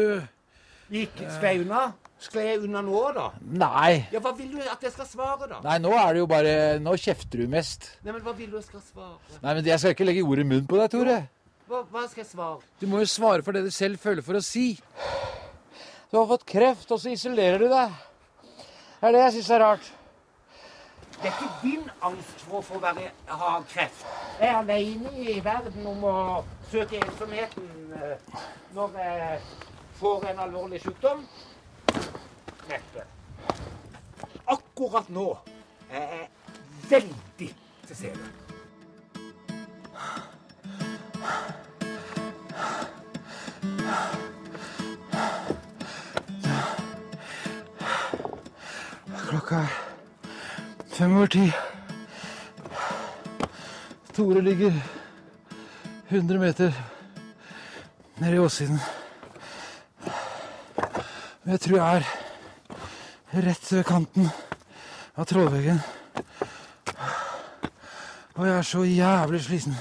Gikk 0.91 1.23
Sklei 1.37 1.61
unna? 1.63 1.93
Sklei 2.19 2.49
jeg 2.49 2.63
unna 2.67 2.81
nå, 2.83 3.01
da? 3.15 3.29
Nei. 3.61 4.05
Ja, 4.11 4.19
Hva 4.25 4.33
vil 4.35 4.51
du 4.57 4.59
at 4.65 4.83
jeg 4.83 4.91
skal 4.91 5.07
svare, 5.07 5.47
da? 5.47 5.61
Nei, 5.63 5.77
nå 5.85 5.93
er 5.95 6.17
det 6.17 6.23
jo 6.25 6.27
bare 6.31 6.55
Nå 6.83 6.97
kjefter 6.99 7.45
du 7.45 7.51
mest. 7.53 7.93
Nei, 8.03 8.11
men 8.11 8.25
Hva 8.27 8.35
vil 8.35 8.51
du 8.51 8.57
jeg 8.59 8.67
skal 8.67 8.83
svare? 8.83 9.39
Nei, 9.45 9.53
men 9.55 9.69
jeg 9.71 9.79
skal 9.79 9.95
ikke 9.95 10.09
legge 10.09 10.25
ord 10.27 10.43
i 10.43 10.47
munnen 10.49 10.67
på 10.71 10.81
deg, 10.81 10.91
Tore. 10.95 11.19
Hva, 11.69 11.85
hva 11.93 12.03
skal 12.09 12.25
jeg 12.25 12.31
svare? 12.33 12.65
Du 12.81 12.89
må 12.91 13.05
jo 13.05 13.11
svare 13.13 13.45
for 13.47 13.55
det 13.55 13.63
du 13.69 13.71
selv 13.75 14.01
føler 14.03 14.25
for 14.27 14.39
å 14.39 14.43
si. 14.43 14.73
Du 16.11 16.17
har 16.19 16.27
fått 16.31 16.47
kreft, 16.49 16.91
og 16.91 16.99
så 17.03 17.13
isolerer 17.13 17.61
du 17.63 17.69
deg. 17.71 17.95
Det 18.99 19.07
er 19.07 19.15
det 19.15 19.23
jeg 19.27 19.35
syns 19.37 19.51
er 19.55 19.63
rart. 19.63 19.91
Det 21.19 21.29
er 21.29 21.35
ikke 21.35 21.51
din 21.63 21.87
angst 22.07 22.43
for 22.47 22.59
å 22.61 22.65
få 22.65 22.81
være, 22.83 23.11
ha 23.31 23.53
kreft. 23.71 24.03
Jeg 24.41 24.49
er 24.49 24.59
alene 24.61 25.13
i 25.19 25.39
verden 25.45 25.87
om 25.91 26.05
å 26.07 26.17
søke 26.71 26.99
ensomheten 27.03 27.95
eh, 27.99 28.43
når 28.75 28.99
jeg 29.03 29.41
får 29.99 30.29
en 30.33 30.43
alvorlig 30.47 30.81
sykdom. 30.85 31.25
Neppe. 32.69 33.05
Akkurat 34.47 35.09
nå 35.09 35.39
er 35.91 36.03
jeg 36.13 36.29
veldig 36.91 37.49
til 37.87 37.97
stede. 37.97 38.29
Klokka 49.29 49.63
er 49.65 49.75
fem 50.93 51.17
over 51.17 51.27
ti. 51.27 51.49
Tore 54.17 54.45
ligger 54.45 54.73
100 56.09 56.39
meter 56.41 56.73
nede 58.19 58.35
i 58.35 58.39
åssiden. 58.39 58.81
Jeg 61.47 61.61
tror 61.61 61.77
jeg 61.77 61.97
er 61.97 62.28
rett 63.45 63.73
ved 63.73 63.85
kanten 63.87 64.31
av 65.19 65.27
trollveggen. 65.29 65.81
Og 68.39 68.47
jeg 68.47 68.55
er 68.55 68.67
så 68.67 68.85
jævlig 68.87 69.43
sliten. 69.45 69.77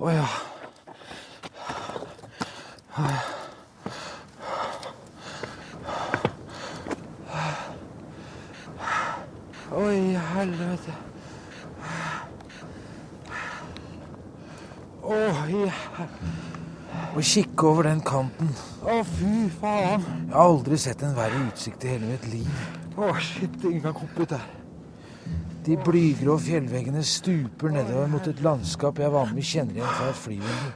Å 0.00 0.12
ja. 0.14 0.28
Oi, 9.80 9.98
helvete. 10.34 10.94
Å, 15.00 15.18
ja. 15.52 16.06
Å 17.10 17.22
kikke 17.24 17.68
over 17.70 17.88
den 17.88 18.00
kanten. 18.06 18.50
Å, 18.82 18.99
har 20.40 20.48
aldri 20.48 20.78
sett 20.78 21.02
en 21.02 21.12
verre 21.16 21.36
utsikt 21.50 21.84
i 21.84 21.94
hele 21.94 22.06
mitt 22.08 22.26
liv. 22.32 22.48
Å, 22.96 23.12
shit, 23.20 23.56
ingen 23.64 23.82
kan 23.84 23.96
hoppe 23.98 24.24
ut 24.24 24.32
der. 24.32 24.46
De 25.66 25.76
blygrå 25.84 26.38
fjellveggene 26.40 27.02
stuper 27.04 27.74
nedover 27.74 28.08
mot 28.08 28.28
et 28.30 28.40
landskap 28.44 28.98
jeg 29.02 29.12
vanligvis 29.12 29.50
kjenner 29.52 29.76
igjen 29.76 29.98
fra 29.98 30.06
et 30.08 30.20
flyvindu. 30.22 30.70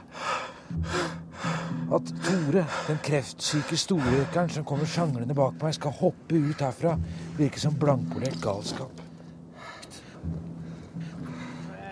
At 1.95 2.11
Tore, 2.27 2.65
den 2.85 3.01
kreftsyke 3.05 3.77
storrøkeren 3.77 4.53
som 4.53 4.67
kommer 4.69 4.89
sjanglende 4.89 5.37
bak 5.37 5.57
meg, 5.61 5.73
skal 5.77 5.97
hoppe 5.97 6.37
ut 6.37 6.61
herfra, 6.61 6.93
virker 7.39 7.65
som 7.65 7.79
blankpolert 7.81 8.37
galskap. 8.43 9.01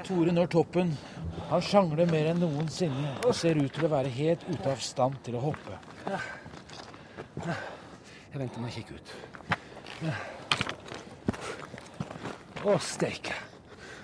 Tore 0.06 0.36
når 0.36 0.54
toppen. 0.54 0.94
Han 1.50 1.66
sjangler 1.66 2.10
mer 2.10 2.30
enn 2.32 2.42
noensinne 2.42 3.18
og 3.24 3.34
ser 3.38 3.58
ut 3.58 3.74
til 3.74 3.90
å 3.90 3.94
være 3.96 4.14
helt 4.14 4.46
ute 4.52 4.70
av 4.70 4.82
stand 4.82 5.18
til 5.26 5.42
å 5.42 5.46
hoppe. 5.50 5.82
Jeg 8.34 8.42
venter 8.42 8.64
med 8.64 8.72
å 8.72 8.74
kikke 8.74 8.96
ut. 8.98 9.10
Å, 12.66 12.72
steike. 12.82 13.36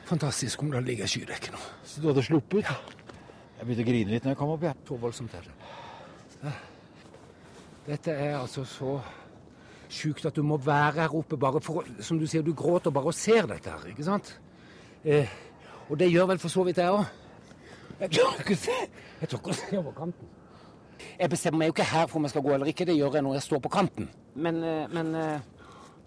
Fantastisk 0.06 0.62
om 0.62 0.70
det 0.70 0.84
ligger 0.86 1.10
skydekke 1.10 1.56
nå. 1.56 1.62
Så 1.82 2.04
du 2.04 2.12
hadde 2.12 2.22
sluppet? 2.28 2.70
Jeg 3.58 3.66
begynte 3.66 3.82
å 3.82 3.88
grine 3.88 4.14
litt 4.14 4.28
når 4.28 4.36
jeg 4.36 4.40
kom 4.44 4.54
opp. 4.54 4.68
Jeg. 4.68 4.78
Så 4.86 4.98
voldsomt 5.02 5.34
er 5.34 5.48
det. 5.50 6.54
Dette 7.88 8.14
er 8.14 8.36
altså 8.38 8.68
så 8.70 9.00
sjukt 9.90 10.30
at 10.30 10.38
du 10.38 10.46
må 10.46 10.60
være 10.62 11.08
her 11.08 11.16
oppe 11.18 11.40
bare 11.42 11.58
for 11.66 11.82
å 11.82 12.06
Som 12.06 12.22
du 12.22 12.28
sier, 12.30 12.46
du 12.46 12.54
gråter 12.54 12.94
bare 12.94 13.10
og 13.10 13.18
ser 13.18 13.50
dette 13.50 13.74
her, 13.74 13.88
ikke 13.90 14.06
sant? 14.06 14.36
Eh, 15.02 15.26
og 15.90 15.98
det 15.98 16.12
gjør 16.12 16.36
vel 16.36 16.44
for 16.44 16.54
så 16.54 16.68
vidt 16.68 16.78
jeg 16.78 16.94
òg. 16.94 17.02
Jeg 18.04 18.14
tør 18.14 18.38
ikke 18.46 19.42
å 19.42 19.58
se 19.58 19.74
over 19.82 19.98
kanten. 19.98 20.30
Jeg 21.20 21.34
bestemmer 21.34 21.60
meg 21.60 21.68
jo 21.68 21.74
ikke 21.74 21.90
her 21.90 22.06
for 22.08 22.16
om 22.16 22.26
jeg 22.26 22.32
skal 22.32 22.44
gå 22.46 22.52
eller 22.56 22.70
ikke. 22.72 22.86
Det 22.88 22.96
gjør 22.96 23.18
jeg 23.18 23.26
når 23.26 23.34
jeg 23.36 23.44
står 23.44 23.60
på 23.66 23.72
kanten. 23.74 24.06
Men, 24.40 24.62
eh, 24.64 24.86
men 24.96 25.16
eh, 25.20 25.48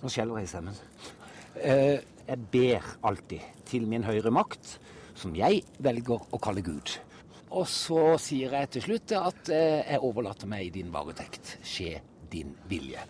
Nå 0.02 0.10
skjeller 0.10 0.40
jeg 0.40 0.48
i 0.48 0.50
stemmen. 0.50 0.78
Eh, 1.60 2.00
jeg 2.26 2.46
ber 2.50 2.86
alltid 3.06 3.44
til 3.68 3.84
min 3.86 4.02
høyre 4.02 4.32
makt, 4.34 4.78
som 5.14 5.36
jeg 5.36 5.60
velger 5.84 6.24
å 6.32 6.40
kalle 6.42 6.64
Gud. 6.66 6.96
Og 7.52 7.68
så 7.70 8.16
sier 8.18 8.56
jeg 8.56 8.72
til 8.72 8.86
slutt 8.88 9.14
at 9.14 9.52
jeg 9.52 10.00
overlater 10.02 10.48
meg 10.50 10.66
i 10.66 10.74
din 10.80 10.90
varetekt. 10.90 11.58
Skje 11.62 12.00
din 12.32 12.56
vilje. 12.70 13.04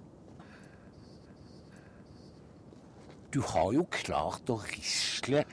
Du 3.33 3.41
har 3.55 3.73
jo 3.73 3.87
klart 3.89 4.51
å 4.51 4.61
risle 4.67 5.47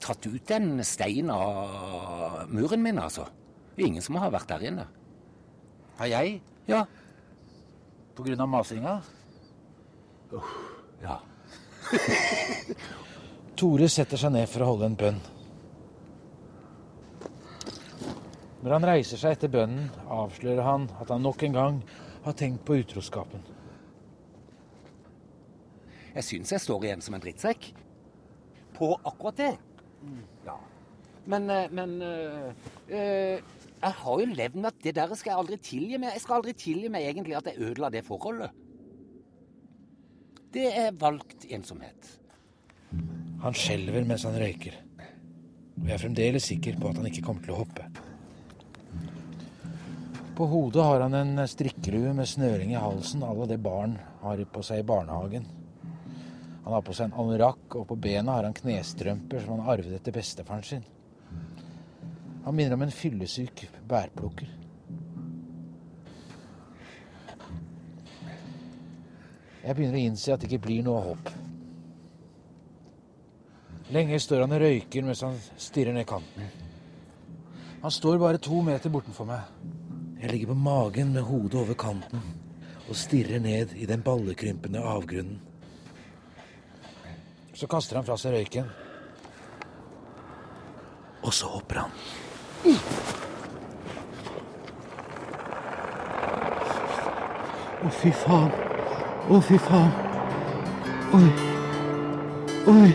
Tatt 0.00 0.24
ut 0.24 0.52
en 0.56 0.78
stein 0.88 1.28
av 1.28 2.48
muren 2.48 2.80
min, 2.80 2.96
altså. 2.96 3.26
Det 3.74 3.84
er 3.84 3.90
ingen 3.90 4.04
som 4.04 4.16
har 4.16 4.32
vært 4.32 4.48
der 4.48 4.64
inne. 4.70 4.86
Har 6.00 6.08
jeg? 6.08 6.38
Ja. 6.64 6.86
På 8.16 8.24
grunn 8.24 8.40
av 8.40 8.48
masinga? 8.48 8.94
Ja. 11.02 11.18
Tore 13.60 13.88
setter 13.92 14.16
seg 14.22 14.32
ned 14.32 14.48
for 14.48 14.64
å 14.64 14.70
holde 14.70 14.88
en 14.88 14.96
bønn. 14.96 15.20
Når 18.64 18.76
han 18.78 18.88
reiser 18.88 19.20
seg 19.20 19.36
etter 19.36 19.52
bønnen, 19.52 19.92
avslører 20.08 20.64
han 20.64 20.88
at 21.04 21.12
han 21.12 21.20
nok 21.24 21.44
en 21.44 21.60
gang 21.60 21.84
har 22.24 22.36
tenkt 22.36 22.64
på 22.64 22.80
utroskapen. 22.80 23.44
Jeg 26.16 26.24
syns 26.32 26.56
jeg 26.56 26.64
står 26.64 26.88
igjen 26.88 27.04
som 27.04 27.16
en 27.16 27.28
drittsekk. 27.28 27.74
På 28.80 28.94
akkurat 29.04 29.36
det. 29.36 29.52
Ja. 30.48 30.56
Men, 31.28 31.50
eh, 31.52 31.68
men 31.76 31.98
øh, 32.02 32.52
eh, 32.88 33.44
Jeg 33.80 33.96
har 33.96 34.20
jo 34.20 34.32
levd 34.36 34.56
med 34.60 34.68
at 34.68 34.82
det 34.84 34.92
der 34.98 35.14
skal 35.16 35.32
jeg 35.32 35.40
aldri 35.40 35.56
tilgi 35.64 36.00
meg. 36.00 36.12
Jeg 36.12 36.24
skal 36.24 36.40
aldri 36.40 36.52
tilgi 36.58 36.90
meg 36.92 37.06
egentlig 37.08 37.36
at 37.38 37.48
jeg 37.48 37.70
ødela 37.70 37.88
det 37.92 38.04
forholdet. 38.04 38.52
Det 40.52 40.66
er 40.66 40.96
valgt 40.98 41.46
ensomhet. 41.48 42.10
Han 43.40 43.56
skjelver 43.56 44.04
mens 44.04 44.26
han 44.28 44.36
røyker. 44.36 44.76
Og 45.80 45.86
jeg 45.86 45.94
er 45.96 46.02
fremdeles 46.02 46.48
sikker 46.50 46.76
på 46.76 46.90
at 46.90 47.00
han 47.00 47.08
ikke 47.08 47.24
kommer 47.24 47.46
til 47.46 47.54
å 47.54 47.62
hoppe. 47.62 47.86
På 50.36 50.48
hodet 50.50 50.84
har 50.84 51.06
han 51.06 51.16
en 51.16 51.40
strikkelue 51.48 52.12
med 52.16 52.28
snøring 52.28 52.74
i 52.74 52.80
halsen 52.80 53.24
alle 53.24 53.48
det 53.48 53.60
barn 53.64 53.96
har 54.20 54.44
på 54.52 54.64
seg 54.64 54.82
i 54.82 54.88
barnehagen. 54.88 55.48
Han 56.66 56.76
har 56.76 56.84
på 56.84 56.94
seg 56.96 57.08
en 57.08 57.18
anorakk, 57.22 57.76
og 57.80 57.86
på 57.88 57.96
bena 57.96 58.36
har 58.36 58.48
han 58.48 58.56
knestrømper 58.56 59.40
som 59.44 59.56
han 59.56 59.72
arvet 59.72 59.96
etter 59.96 60.14
bestefaren 60.16 60.66
sin. 60.66 60.84
Han 62.44 62.56
minner 62.56 62.74
om 62.74 62.82
en 62.82 62.94
fyllesyk 62.94 63.66
bærplukker. 63.88 64.48
Jeg 69.60 69.76
begynner 69.76 69.98
å 69.98 70.02
innse 70.08 70.32
at 70.32 70.40
det 70.40 70.48
ikke 70.48 70.64
blir 70.64 70.84
noe 70.86 71.02
håp. 71.04 71.30
Lenge 73.92 74.20
står 74.22 74.44
han 74.44 74.54
og 74.56 74.62
røyker 74.62 75.04
mens 75.04 75.20
han 75.26 75.36
stirrer 75.60 75.94
ned 75.94 76.06
kanten. 76.08 76.48
Han 77.82 77.92
står 77.92 78.20
bare 78.22 78.40
to 78.40 78.62
meter 78.64 78.92
bortenfor 78.92 79.28
meg. 79.28 79.50
Jeg 80.20 80.32
ligger 80.32 80.52
på 80.52 80.62
magen 80.62 81.12
med 81.14 81.26
hodet 81.28 81.60
over 81.60 81.76
kanten 81.80 82.24
og 82.90 82.96
stirrer 82.96 83.40
ned 83.40 83.76
i 83.76 83.86
den 83.86 84.02
ballekrympende 84.02 84.80
avgrunnen. 84.82 85.38
Så 87.54 87.68
kaster 87.68 87.98
han 87.98 88.06
fra 88.06 88.16
seg 88.16 88.34
røyken. 88.34 88.68
Og 91.20 91.34
så 91.36 91.50
hopper 91.52 91.84
han. 91.84 91.94
Å, 97.80 97.92
fy 98.02 98.12
faen. 98.12 98.50
Å, 99.30 99.40
fy 99.48 99.58
faen. 99.64 99.92
Oi. 101.16 101.28
Oi. 102.74 102.90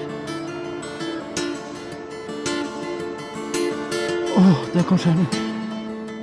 Å, 4.36 4.43
der 4.76 4.84
kom 4.89 5.01
skjermen. 5.01 5.30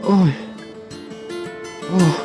Oi. 0.06 0.34
Åh. 1.92 2.21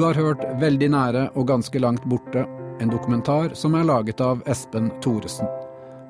Du 0.00 0.04
har 0.04 0.16
hørt 0.16 0.44
Veldig 0.56 0.86
nære 0.94 1.22
og 1.36 1.44
ganske 1.50 1.80
langt 1.82 2.06
borte, 2.08 2.46
en 2.80 2.88
dokumentar 2.88 3.50
som 3.52 3.74
er 3.76 3.84
laget 3.84 4.22
av 4.24 4.38
Espen 4.48 4.86
Thoresen. 5.04 5.44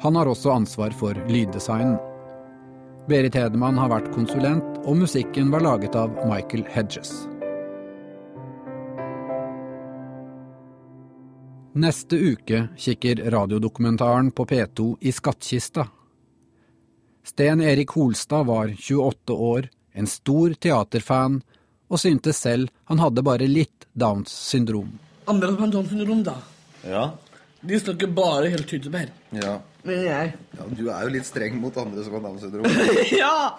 Han 0.05 0.15
har 0.15 0.31
også 0.31 0.53
ansvar 0.55 0.95
for 0.95 1.19
lyddesignen. 1.27 1.97
Berit 3.11 3.35
Hedemann 3.35 3.81
har 3.83 3.91
vært 3.91 4.13
konsulent, 4.15 4.79
og 4.87 5.01
musikken 5.01 5.51
var 5.51 5.67
laget 5.67 5.99
av 5.99 6.15
Michael 6.23 6.63
Hedges. 6.71 7.11
Neste 11.75 12.15
uke 12.15 12.69
kikker 12.79 13.27
radiodokumentaren 13.35 14.31
på 14.31 14.47
P2 14.55 14.93
i 15.03 15.19
skattkista. 15.19 15.91
Sten 17.27 17.67
Erik 17.75 17.99
Holstad 17.99 18.47
var 18.55 18.71
28 18.71 19.35
år, 19.35 19.67
en 19.99 20.07
stor 20.07 20.55
teaterfan, 20.55 21.43
og 21.91 21.99
syntes 22.01 22.39
selv 22.45 22.71
han 22.91 23.01
hadde 23.03 23.23
bare 23.27 23.49
litt 23.51 23.87
Downs 23.99 24.31
syndrom. 24.51 24.93
Andre 25.31 25.51
som 25.53 25.65
har 25.65 25.73
Downs 25.75 25.91
syndrom, 25.93 26.23
da. 26.27 26.37
Ja. 26.87 27.05
De 27.61 27.77
snakker 27.83 28.09
bare 28.17 28.49
helt 28.55 28.69
tydeligere. 28.71 29.11
ja. 29.37 29.59
Men 29.85 30.03
jeg 30.05 30.33
ja. 30.59 30.65
Du 30.77 30.83
er 30.93 31.03
jo 31.07 31.11
litt 31.15 31.25
streng 31.25 31.55
mot 31.61 31.77
andre 31.81 32.03
som 32.05 32.13
har 32.19 32.25
Downs 32.29 32.43
syndrom. 32.45 32.67
Ja! 33.23 33.57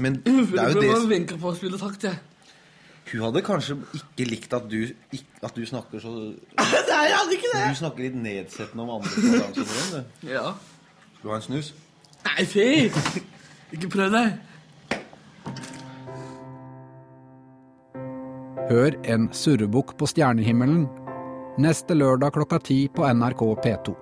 Men 0.00 0.20
det 0.24 0.32
er 0.32 0.70
jo 0.72 0.80
det 0.80 0.90
det 0.94 1.08
Wenche 1.10 1.38
på 1.42 1.50
å 1.50 1.56
spille 1.58 1.78
takt, 1.80 2.04
jeg. 2.06 2.18
Hun 3.10 3.24
hadde 3.26 3.42
kanskje 3.42 3.74
ikke 3.98 4.26
likt 4.30 4.52
at 4.54 4.68
du, 4.70 4.84
at 5.42 5.56
du 5.56 5.64
snakker 5.66 5.98
så 6.02 6.12
Nei, 6.60 7.00
jeg 7.10 7.16
hadde 7.16 7.34
ikke 7.36 7.50
det! 7.56 7.62
Du 7.74 7.78
snakker 7.80 8.04
litt 8.06 8.18
nedsettende 8.22 8.84
om 8.86 8.92
andre 9.00 9.10
som 9.16 9.26
har 9.34 9.40
Downs 9.56 9.72
syndrom. 9.74 10.06
du. 10.22 10.30
Ja. 10.30 10.44
Skal 11.16 11.24
du 11.26 11.32
ha 11.34 11.38
en 11.40 11.46
snus? 11.48 11.72
Nei, 12.28 12.44
fy! 12.48 12.68
Ikke 13.74 13.90
prøv 13.90 14.14
deg. 14.14 14.38
Hør 18.70 18.94
en 19.10 19.24
surrebukk 19.34 19.96
på 19.98 20.06
stjernehimmelen 20.06 20.84
neste 21.58 21.96
lørdag 21.96 22.36
klokka 22.36 22.60
ti 22.62 22.84
på 22.94 23.02
NRK 23.02 23.42
P2. 23.64 23.94